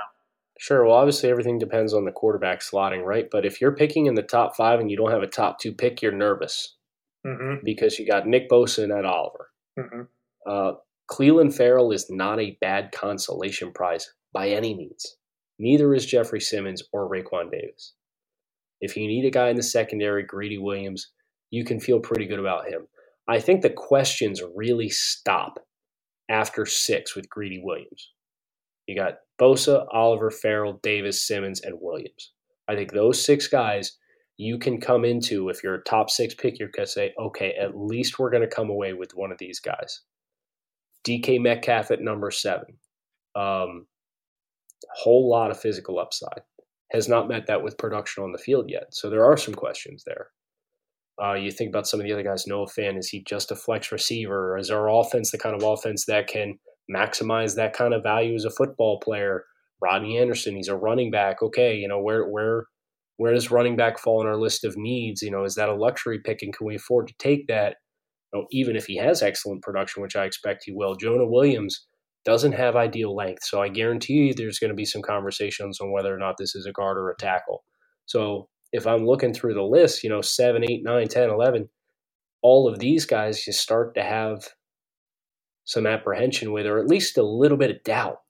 Sure. 0.58 0.84
Well, 0.84 0.94
obviously 0.94 1.28
everything 1.28 1.58
depends 1.58 1.92
on 1.92 2.04
the 2.04 2.12
quarterback 2.12 2.60
slotting, 2.60 3.04
right? 3.04 3.28
But 3.30 3.44
if 3.44 3.60
you're 3.60 3.74
picking 3.74 4.06
in 4.06 4.14
the 4.14 4.22
top 4.22 4.54
five 4.54 4.78
and 4.78 4.90
you 4.90 4.96
don't 4.96 5.10
have 5.10 5.22
a 5.22 5.26
top 5.26 5.58
two 5.58 5.72
pick, 5.72 6.00
you're 6.00 6.12
nervous 6.12 6.76
mm-hmm. 7.26 7.64
because 7.64 7.98
you 7.98 8.06
got 8.06 8.28
Nick 8.28 8.48
Bosa 8.48 8.84
and 8.84 8.92
Ed 8.92 9.04
Oliver. 9.04 9.50
Mm-hmm. 9.76 10.02
Uh, 10.46 10.72
Ferrell 11.50 11.90
is 11.90 12.08
not 12.10 12.38
a 12.38 12.56
bad 12.60 12.92
consolation 12.92 13.72
prize 13.72 14.12
by 14.32 14.50
any 14.50 14.74
means. 14.74 15.16
Neither 15.62 15.94
is 15.94 16.04
Jeffrey 16.04 16.40
Simmons 16.40 16.82
or 16.92 17.08
Raekwon 17.08 17.52
Davis. 17.52 17.94
If 18.80 18.96
you 18.96 19.06
need 19.06 19.24
a 19.24 19.30
guy 19.30 19.48
in 19.48 19.54
the 19.54 19.62
secondary, 19.62 20.24
Greedy 20.24 20.58
Williams, 20.58 21.12
you 21.52 21.64
can 21.64 21.78
feel 21.78 22.00
pretty 22.00 22.26
good 22.26 22.40
about 22.40 22.66
him. 22.66 22.88
I 23.28 23.38
think 23.38 23.62
the 23.62 23.70
questions 23.70 24.42
really 24.56 24.88
stop 24.88 25.60
after 26.28 26.66
six 26.66 27.14
with 27.14 27.30
Greedy 27.30 27.60
Williams. 27.62 28.10
You 28.88 28.96
got 28.96 29.18
Bosa, 29.40 29.86
Oliver, 29.92 30.32
Ferrell, 30.32 30.80
Davis, 30.82 31.24
Simmons, 31.24 31.60
and 31.60 31.76
Williams. 31.80 32.32
I 32.66 32.74
think 32.74 32.90
those 32.90 33.24
six 33.24 33.46
guys 33.46 33.96
you 34.38 34.58
can 34.58 34.80
come 34.80 35.04
into 35.04 35.48
if 35.48 35.62
you're 35.62 35.76
a 35.76 35.84
top 35.84 36.10
six 36.10 36.34
pick, 36.34 36.58
you're 36.58 36.70
going 36.74 36.86
to 36.86 36.90
say, 36.90 37.14
okay, 37.20 37.54
at 37.54 37.78
least 37.78 38.18
we're 38.18 38.30
going 38.30 38.42
to 38.42 38.52
come 38.52 38.68
away 38.68 38.94
with 38.94 39.12
one 39.14 39.30
of 39.30 39.38
these 39.38 39.60
guys. 39.60 40.00
DK 41.06 41.40
Metcalf 41.40 41.92
at 41.92 42.00
number 42.00 42.32
seven. 42.32 42.78
Um, 43.36 43.86
whole 44.94 45.28
lot 45.28 45.50
of 45.50 45.60
physical 45.60 45.98
upside. 45.98 46.42
Has 46.92 47.08
not 47.08 47.28
met 47.28 47.46
that 47.46 47.62
with 47.62 47.78
production 47.78 48.22
on 48.22 48.32
the 48.32 48.38
field 48.38 48.66
yet. 48.68 48.94
So 48.94 49.08
there 49.08 49.24
are 49.24 49.38
some 49.38 49.54
questions 49.54 50.04
there. 50.04 50.28
Uh, 51.22 51.34
you 51.34 51.50
think 51.50 51.70
about 51.70 51.86
some 51.86 52.00
of 52.00 52.04
the 52.04 52.12
other 52.12 52.22
guys. 52.22 52.46
Noah 52.46 52.66
Fant, 52.66 52.98
is 52.98 53.08
he 53.08 53.22
just 53.22 53.50
a 53.50 53.56
flex 53.56 53.92
receiver? 53.92 54.58
Is 54.58 54.70
our 54.70 54.90
offense 54.90 55.30
the 55.30 55.38
kind 55.38 55.54
of 55.54 55.62
offense 55.62 56.04
that 56.06 56.26
can 56.26 56.58
maximize 56.94 57.56
that 57.56 57.72
kind 57.72 57.94
of 57.94 58.02
value 58.02 58.34
as 58.34 58.44
a 58.44 58.50
football 58.50 59.00
player? 59.00 59.44
Rodney 59.80 60.18
Anderson, 60.18 60.56
he's 60.56 60.68
a 60.68 60.76
running 60.76 61.10
back. 61.10 61.42
Okay, 61.42 61.74
you 61.76 61.88
know 61.88 62.00
where 62.00 62.28
where 62.28 62.66
where 63.16 63.32
does 63.32 63.50
running 63.50 63.76
back 63.76 63.98
fall 63.98 64.20
in 64.20 64.26
our 64.26 64.36
list 64.36 64.64
of 64.64 64.76
needs? 64.76 65.22
You 65.22 65.30
know, 65.30 65.44
is 65.44 65.54
that 65.56 65.68
a 65.68 65.74
luxury 65.74 66.20
pick, 66.24 66.42
and 66.42 66.56
can 66.56 66.66
we 66.66 66.76
afford 66.76 67.08
to 67.08 67.14
take 67.18 67.46
that? 67.48 67.76
You 68.32 68.40
know, 68.40 68.46
even 68.50 68.76
if 68.76 68.86
he 68.86 68.96
has 68.96 69.22
excellent 69.22 69.62
production, 69.62 70.02
which 70.02 70.16
I 70.16 70.24
expect 70.24 70.64
he 70.64 70.72
will. 70.72 70.94
Jonah 70.94 71.26
Williams 71.26 71.86
doesn't 72.24 72.52
have 72.52 72.76
ideal 72.76 73.14
length. 73.14 73.44
So 73.44 73.60
I 73.60 73.68
guarantee 73.68 74.14
you 74.14 74.34
there's 74.34 74.58
going 74.58 74.70
to 74.70 74.76
be 74.76 74.84
some 74.84 75.02
conversations 75.02 75.80
on 75.80 75.92
whether 75.92 76.14
or 76.14 76.18
not 76.18 76.36
this 76.38 76.54
is 76.54 76.66
a 76.66 76.72
guard 76.72 76.96
or 76.96 77.10
a 77.10 77.16
tackle. 77.16 77.64
So 78.06 78.48
if 78.72 78.86
I'm 78.86 79.06
looking 79.06 79.34
through 79.34 79.54
the 79.54 79.62
list, 79.62 80.02
you 80.02 80.10
know, 80.10 80.20
7, 80.20 80.64
8, 80.64 80.82
9, 80.84 81.08
10, 81.08 81.30
11, 81.30 81.68
all 82.42 82.68
of 82.68 82.78
these 82.78 83.04
guys 83.06 83.44
just 83.44 83.60
start 83.60 83.94
to 83.94 84.02
have 84.02 84.48
some 85.64 85.86
apprehension 85.86 86.52
with, 86.52 86.66
or 86.66 86.78
at 86.78 86.88
least 86.88 87.18
a 87.18 87.22
little 87.22 87.58
bit 87.58 87.70
of 87.70 87.82
doubt. 87.84 88.20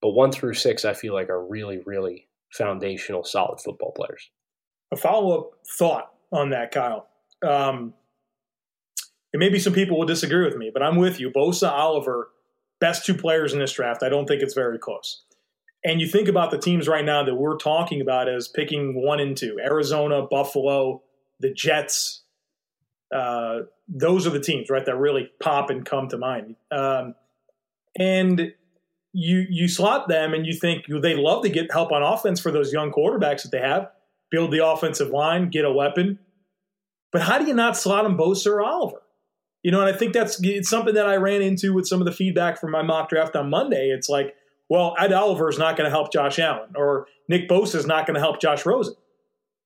But 0.00 0.10
one 0.10 0.32
through 0.32 0.54
six, 0.54 0.84
I 0.84 0.94
feel 0.94 1.14
like 1.14 1.30
are 1.30 1.46
really, 1.46 1.80
really 1.86 2.28
foundational, 2.52 3.24
solid 3.24 3.60
football 3.60 3.92
players. 3.92 4.30
A 4.92 4.96
follow 4.96 5.38
up 5.38 5.50
thought 5.78 6.12
on 6.32 6.50
that, 6.50 6.70
Kyle. 6.72 7.08
Um, 7.46 7.94
and 9.32 9.40
maybe 9.40 9.58
some 9.58 9.72
people 9.72 9.98
will 9.98 10.06
disagree 10.06 10.44
with 10.44 10.56
me, 10.56 10.70
but 10.72 10.82
I'm 10.82 10.96
with 10.96 11.18
you. 11.18 11.30
Bosa 11.30 11.70
Oliver 11.70 12.28
best 12.82 13.06
two 13.06 13.14
players 13.14 13.52
in 13.52 13.60
this 13.60 13.72
draft. 13.72 14.02
I 14.02 14.08
don't 14.08 14.26
think 14.26 14.42
it's 14.42 14.54
very 14.54 14.76
close. 14.76 15.22
And 15.84 16.00
you 16.00 16.08
think 16.08 16.26
about 16.26 16.50
the 16.50 16.58
teams 16.58 16.88
right 16.88 17.04
now 17.04 17.22
that 17.22 17.36
we're 17.36 17.56
talking 17.56 18.00
about 18.00 18.28
as 18.28 18.48
picking 18.48 19.00
one 19.00 19.20
and 19.20 19.36
two 19.36 19.56
Arizona, 19.62 20.26
Buffalo, 20.28 21.00
the 21.38 21.52
Jets. 21.54 22.24
Uh, 23.14 23.60
those 23.86 24.26
are 24.26 24.30
the 24.30 24.40
teams, 24.40 24.68
right, 24.68 24.84
that 24.84 24.96
really 24.96 25.30
pop 25.40 25.70
and 25.70 25.86
come 25.86 26.08
to 26.08 26.18
mind. 26.18 26.56
Um, 26.72 27.14
and 27.96 28.52
you 29.12 29.46
you 29.48 29.68
slot 29.68 30.08
them 30.08 30.34
and 30.34 30.44
you 30.44 30.54
think 30.54 30.86
they 30.88 31.14
love 31.14 31.44
to 31.44 31.50
get 31.50 31.70
help 31.70 31.92
on 31.92 32.02
offense 32.02 32.40
for 32.40 32.50
those 32.50 32.72
young 32.72 32.90
quarterbacks 32.90 33.42
that 33.42 33.52
they 33.52 33.60
have, 33.60 33.90
build 34.30 34.50
the 34.50 34.66
offensive 34.66 35.10
line, 35.10 35.50
get 35.50 35.64
a 35.64 35.72
weapon. 35.72 36.18
But 37.12 37.22
how 37.22 37.38
do 37.38 37.46
you 37.46 37.54
not 37.54 37.76
slot 37.76 38.04
them 38.04 38.16
Bosa 38.16 38.46
or 38.46 38.62
Oliver? 38.62 39.02
You 39.62 39.70
know, 39.70 39.80
and 39.80 39.94
I 39.94 39.96
think 39.96 40.12
that's 40.12 40.42
it's 40.42 40.68
something 40.68 40.94
that 40.94 41.06
I 41.06 41.16
ran 41.16 41.40
into 41.40 41.72
with 41.72 41.86
some 41.86 42.00
of 42.00 42.06
the 42.06 42.12
feedback 42.12 42.60
from 42.60 42.72
my 42.72 42.82
mock 42.82 43.08
draft 43.08 43.36
on 43.36 43.48
Monday. 43.48 43.90
It's 43.90 44.08
like, 44.08 44.34
well, 44.68 44.94
Ed 44.98 45.12
Oliver 45.12 45.48
is 45.48 45.58
not 45.58 45.76
going 45.76 45.84
to 45.84 45.90
help 45.90 46.12
Josh 46.12 46.38
Allen, 46.38 46.70
or 46.74 47.06
Nick 47.28 47.48
Bosa 47.48 47.76
is 47.76 47.86
not 47.86 48.06
going 48.06 48.14
to 48.14 48.20
help 48.20 48.40
Josh 48.40 48.66
Rosen. 48.66 48.94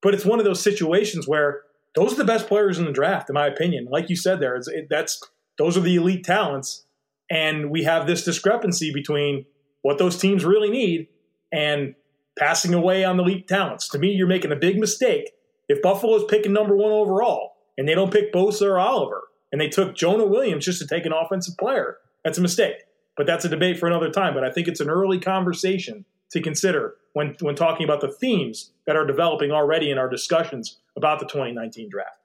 But 0.02 0.14
it's 0.14 0.24
one 0.24 0.38
of 0.38 0.44
those 0.44 0.60
situations 0.60 1.26
where 1.26 1.62
those 1.94 2.12
are 2.12 2.16
the 2.16 2.24
best 2.24 2.46
players 2.46 2.78
in 2.78 2.84
the 2.84 2.92
draft, 2.92 3.30
in 3.30 3.34
my 3.34 3.46
opinion. 3.46 3.86
Like 3.90 4.10
you 4.10 4.16
said, 4.16 4.40
there, 4.40 4.56
it, 4.56 4.88
that's 4.90 5.22
those 5.58 5.76
are 5.76 5.80
the 5.80 5.96
elite 5.96 6.24
talents, 6.24 6.84
and 7.30 7.70
we 7.70 7.84
have 7.84 8.06
this 8.06 8.24
discrepancy 8.24 8.92
between 8.92 9.46
what 9.80 9.98
those 9.98 10.18
teams 10.18 10.44
really 10.44 10.70
need 10.70 11.08
and 11.52 11.94
passing 12.38 12.74
away 12.74 13.04
on 13.04 13.16
the 13.16 13.22
elite 13.22 13.48
talents. 13.48 13.88
To 13.90 13.98
me, 13.98 14.10
you're 14.10 14.26
making 14.26 14.52
a 14.52 14.56
big 14.56 14.78
mistake 14.78 15.30
if 15.68 15.80
Buffalo 15.80 16.16
is 16.16 16.24
picking 16.28 16.52
number 16.52 16.76
one 16.76 16.92
overall 16.92 17.52
and 17.78 17.88
they 17.88 17.94
don't 17.94 18.12
pick 18.12 18.32
Bosa 18.32 18.66
or 18.66 18.78
Oliver 18.78 19.22
and 19.56 19.60
they 19.62 19.68
took 19.68 19.94
Jonah 19.94 20.26
Williams 20.26 20.66
just 20.66 20.78
to 20.80 20.86
take 20.86 21.06
an 21.06 21.14
offensive 21.14 21.56
player. 21.56 21.96
That's 22.22 22.36
a 22.36 22.42
mistake. 22.42 22.84
But 23.16 23.26
that's 23.26 23.42
a 23.46 23.48
debate 23.48 23.78
for 23.78 23.86
another 23.86 24.10
time. 24.10 24.34
But 24.34 24.44
I 24.44 24.50
think 24.50 24.68
it's 24.68 24.80
an 24.80 24.90
early 24.90 25.18
conversation 25.18 26.04
to 26.32 26.42
consider 26.42 26.96
when 27.14 27.36
when 27.40 27.54
talking 27.54 27.82
about 27.82 28.02
the 28.02 28.12
themes 28.12 28.72
that 28.86 28.96
are 28.96 29.06
developing 29.06 29.52
already 29.52 29.90
in 29.90 29.96
our 29.96 30.10
discussions 30.10 30.76
about 30.94 31.20
the 31.20 31.24
2019 31.24 31.88
draft. 31.88 32.18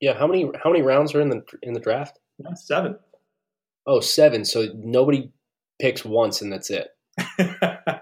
Yeah, 0.00 0.18
how 0.18 0.26
many 0.26 0.50
how 0.60 0.72
many 0.72 0.82
rounds 0.82 1.14
are 1.14 1.20
in 1.20 1.28
the 1.28 1.44
in 1.62 1.72
the 1.72 1.78
draft? 1.78 2.18
Seven. 2.56 2.98
Oh, 3.86 4.00
seven. 4.00 4.44
So 4.44 4.66
nobody 4.74 5.30
picks 5.80 6.04
once 6.04 6.42
and 6.42 6.52
that's 6.52 6.68
it. 6.68 6.88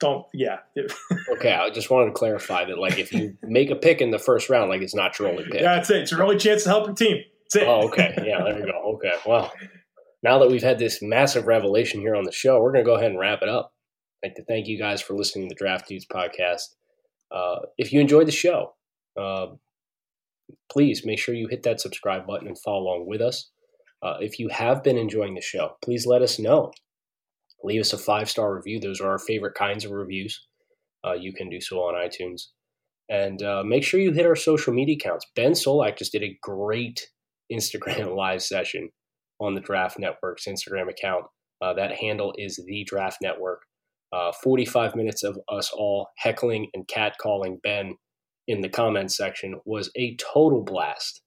Don't 0.00 0.26
yeah. 0.34 0.58
okay, 1.32 1.54
I 1.54 1.70
just 1.70 1.88
wanted 1.88 2.08
to 2.08 2.12
clarify 2.12 2.66
that 2.66 2.76
like 2.76 2.98
if 2.98 3.10
you 3.10 3.38
make 3.42 3.70
a 3.70 3.76
pick 3.76 4.02
in 4.02 4.10
the 4.10 4.18
first 4.18 4.50
round, 4.50 4.68
like 4.68 4.82
it's 4.82 4.94
not 4.94 5.18
your 5.18 5.28
only 5.28 5.44
pick. 5.44 5.62
Yeah, 5.62 5.76
that's 5.76 5.88
it. 5.88 6.02
It's 6.02 6.10
your 6.10 6.22
only 6.22 6.36
chance 6.36 6.64
to 6.64 6.68
help 6.68 6.84
your 6.86 6.94
team. 6.94 7.24
Oh, 7.60 7.88
okay. 7.88 8.14
Yeah, 8.24 8.42
there 8.44 8.54
we 8.54 8.62
go. 8.62 8.94
Okay. 8.94 9.14
Well, 9.26 9.52
now 10.22 10.38
that 10.38 10.50
we've 10.50 10.62
had 10.62 10.78
this 10.78 11.02
massive 11.02 11.46
revelation 11.46 12.00
here 12.00 12.14
on 12.14 12.24
the 12.24 12.32
show, 12.32 12.60
we're 12.60 12.72
going 12.72 12.84
to 12.84 12.88
go 12.90 12.96
ahead 12.96 13.10
and 13.10 13.18
wrap 13.18 13.42
it 13.42 13.48
up. 13.48 13.72
I'd 14.22 14.28
like 14.28 14.36
to 14.36 14.44
thank 14.44 14.68
you 14.68 14.78
guys 14.78 15.02
for 15.02 15.14
listening 15.14 15.48
to 15.48 15.54
the 15.54 15.58
Draft 15.58 15.88
Dudes 15.88 16.06
podcast. 16.06 16.74
Uh, 17.30 17.66
if 17.78 17.92
you 17.92 18.00
enjoyed 18.00 18.28
the 18.28 18.32
show, 18.32 18.74
uh, 19.20 19.46
please 20.70 21.04
make 21.04 21.18
sure 21.18 21.34
you 21.34 21.48
hit 21.48 21.62
that 21.64 21.80
subscribe 21.80 22.26
button 22.26 22.46
and 22.46 22.58
follow 22.58 22.82
along 22.82 23.06
with 23.08 23.20
us. 23.20 23.50
Uh, 24.02 24.16
if 24.20 24.38
you 24.38 24.48
have 24.48 24.82
been 24.82 24.98
enjoying 24.98 25.34
the 25.34 25.40
show, 25.40 25.76
please 25.82 26.06
let 26.06 26.22
us 26.22 26.38
know. 26.38 26.72
Leave 27.64 27.80
us 27.80 27.92
a 27.92 27.98
five 27.98 28.28
star 28.28 28.54
review. 28.54 28.80
Those 28.80 29.00
are 29.00 29.10
our 29.10 29.18
favorite 29.18 29.54
kinds 29.54 29.84
of 29.84 29.92
reviews. 29.92 30.46
Uh, 31.04 31.14
you 31.14 31.32
can 31.32 31.48
do 31.48 31.60
so 31.60 31.78
on 31.78 31.94
iTunes. 31.94 32.48
And 33.08 33.42
uh, 33.42 33.62
make 33.64 33.84
sure 33.84 34.00
you 34.00 34.12
hit 34.12 34.26
our 34.26 34.36
social 34.36 34.72
media 34.72 34.96
accounts. 34.96 35.26
Ben 35.34 35.52
Solak 35.52 35.98
just 35.98 36.12
did 36.12 36.22
a 36.22 36.38
great 36.42 37.08
Instagram 37.50 38.16
live 38.16 38.42
session 38.42 38.90
on 39.40 39.54
the 39.54 39.60
Draft 39.60 39.98
Network's 39.98 40.46
Instagram 40.46 40.90
account. 40.90 41.24
Uh, 41.60 41.74
that 41.74 41.96
handle 41.96 42.34
is 42.36 42.60
the 42.66 42.84
Draft 42.84 43.18
Network. 43.22 43.62
Uh, 44.12 44.32
45 44.42 44.94
minutes 44.94 45.22
of 45.22 45.38
us 45.48 45.70
all 45.72 46.08
heckling 46.18 46.68
and 46.74 46.86
catcalling 46.86 47.62
Ben 47.62 47.94
in 48.46 48.60
the 48.60 48.68
comments 48.68 49.16
section 49.16 49.60
was 49.64 49.90
a 49.96 50.16
total 50.16 50.62
blast. 50.62 51.22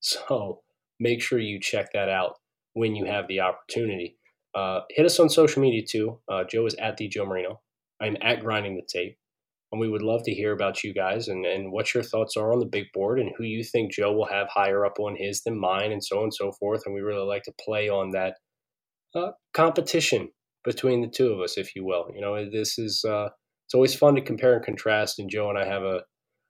So 0.00 0.62
make 0.98 1.22
sure 1.22 1.38
you 1.38 1.60
check 1.60 1.92
that 1.92 2.08
out 2.08 2.34
when 2.74 2.96
you 2.96 3.04
have 3.04 3.28
the 3.28 3.40
opportunity. 3.40 4.16
Uh, 4.54 4.80
hit 4.90 5.06
us 5.06 5.20
on 5.20 5.28
social 5.28 5.62
media 5.62 5.82
too. 5.88 6.18
Uh, 6.30 6.44
Joe 6.44 6.66
is 6.66 6.74
at 6.74 6.96
the 6.96 7.08
Joe 7.08 7.26
Marino. 7.26 7.60
I'm 8.00 8.16
at 8.20 8.40
Grinding 8.40 8.76
the 8.76 8.82
Tape 8.88 9.16
and 9.72 9.80
we 9.80 9.88
would 9.88 10.02
love 10.02 10.22
to 10.24 10.34
hear 10.34 10.52
about 10.52 10.84
you 10.84 10.92
guys 10.92 11.28
and, 11.28 11.46
and 11.46 11.72
what 11.72 11.94
your 11.94 12.02
thoughts 12.02 12.36
are 12.36 12.52
on 12.52 12.60
the 12.60 12.66
big 12.66 12.84
board 12.92 13.18
and 13.18 13.32
who 13.36 13.44
you 13.44 13.64
think 13.64 13.90
Joe 13.90 14.12
will 14.12 14.26
have 14.26 14.48
higher 14.48 14.84
up 14.84 15.00
on 15.00 15.16
his 15.16 15.42
than 15.42 15.58
mine 15.58 15.90
and 15.90 16.04
so 16.04 16.18
on 16.18 16.24
and 16.24 16.34
so 16.34 16.52
forth. 16.52 16.82
And 16.84 16.94
we 16.94 17.00
really 17.00 17.26
like 17.26 17.44
to 17.44 17.54
play 17.64 17.88
on 17.88 18.10
that 18.10 18.34
uh, 19.14 19.30
competition 19.54 20.28
between 20.62 21.00
the 21.00 21.08
two 21.08 21.32
of 21.32 21.40
us, 21.40 21.56
if 21.56 21.74
you 21.74 21.84
will. 21.84 22.06
You 22.14 22.20
know, 22.20 22.50
this 22.50 22.78
is 22.78 23.02
uh, 23.08 23.30
it's 23.66 23.74
always 23.74 23.94
fun 23.94 24.14
to 24.14 24.20
compare 24.20 24.54
and 24.54 24.64
contrast. 24.64 25.18
And 25.18 25.30
Joe 25.30 25.48
and 25.48 25.58
I 25.58 25.66
have 25.66 25.82
a 25.82 26.02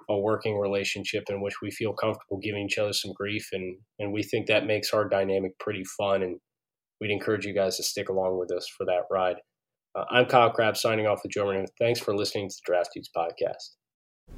a 0.08 0.18
working 0.18 0.58
relationship 0.58 1.24
in 1.28 1.40
which 1.40 1.54
we 1.62 1.70
feel 1.70 1.92
comfortable 1.92 2.40
giving 2.42 2.64
each 2.64 2.76
other 2.76 2.92
some 2.92 3.12
grief, 3.12 3.48
and 3.52 3.76
and 3.98 4.12
we 4.12 4.22
think 4.22 4.46
that 4.46 4.66
makes 4.66 4.92
our 4.92 5.08
dynamic 5.08 5.58
pretty 5.58 5.84
fun. 5.96 6.22
And 6.22 6.38
we'd 7.00 7.12
encourage 7.12 7.46
you 7.46 7.54
guys 7.54 7.76
to 7.76 7.82
stick 7.82 8.08
along 8.08 8.38
with 8.38 8.50
us 8.52 8.66
for 8.76 8.84
that 8.86 9.04
ride. 9.10 9.36
Uh, 9.94 10.06
I'm 10.10 10.26
Kyle 10.26 10.74
signing 10.74 11.06
off 11.06 11.20
with 11.22 11.36
and 11.36 11.68
thanks 11.78 12.00
for 12.00 12.14
listening 12.14 12.48
to 12.48 12.54
the 12.54 12.62
Draft 12.64 12.92
Dudes 12.94 13.10
podcast. 13.14 13.76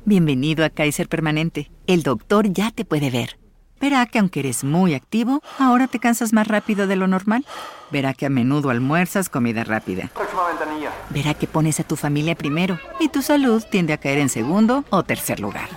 Bienvenido 0.04 0.64
a 0.64 0.70
Kaiser 0.70 1.08
Permanente. 1.08 1.70
El 1.86 2.02
doctor 2.02 2.52
ya 2.52 2.72
te 2.72 2.84
puede 2.84 3.08
ver. 3.10 3.38
Verá 3.80 4.04
que 4.06 4.18
aunque 4.18 4.40
eres 4.40 4.64
muy 4.64 4.94
activo, 4.94 5.42
ahora 5.60 5.86
te 5.86 6.00
cansas 6.00 6.32
más 6.32 6.48
rápido 6.48 6.88
de 6.88 6.96
lo 6.96 7.06
normal. 7.06 7.46
Verá 7.92 8.14
que 8.14 8.26
a 8.26 8.30
menudo 8.30 8.70
almuerzas 8.70 9.28
comida 9.28 9.62
rápida. 9.62 10.10
Próxima 10.12 10.48
ventanilla. 10.48 10.90
Verá 11.10 11.34
que 11.34 11.46
pones 11.46 11.78
a 11.78 11.84
tu 11.84 11.94
familia 11.94 12.34
primero 12.34 12.80
y 12.98 13.08
tu 13.08 13.22
salud 13.22 13.62
tiende 13.70 13.92
a 13.92 13.98
caer 13.98 14.18
en 14.18 14.30
segundo 14.30 14.84
o 14.90 15.04
tercer 15.04 15.38
lugar. 15.38 15.68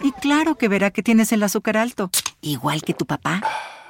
Y 0.00 0.12
claro 0.12 0.54
que 0.54 0.68
verá 0.68 0.92
que 0.92 1.02
tienes 1.02 1.32
el 1.32 1.42
azúcar 1.42 1.76
alto, 1.76 2.08
igual 2.40 2.82
que 2.82 2.94
tu 2.94 3.04
papá. 3.04 3.42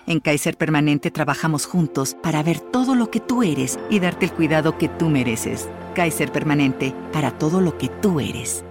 En 0.07 0.19
Kaiser 0.19 0.57
Permanente 0.57 1.11
trabajamos 1.11 1.67
juntos 1.67 2.17
para 2.23 2.43
ver 2.43 2.59
todo 2.59 2.95
lo 2.95 3.11
que 3.11 3.21
tú 3.21 3.43
eres 3.43 3.79
y 3.89 4.01
darte 4.01 4.27
el 4.27 4.33
cuidado 4.33 4.77
que 4.77 4.89
tú 4.89 5.09
mereces. 5.09 5.69
Kaiser 5.95 6.33
Permanente, 6.33 6.95
para 7.13 7.39
todo 7.39 7.61
lo 7.61 7.79
que 7.79 7.89
tú 7.89 8.19
eres. 8.19 8.65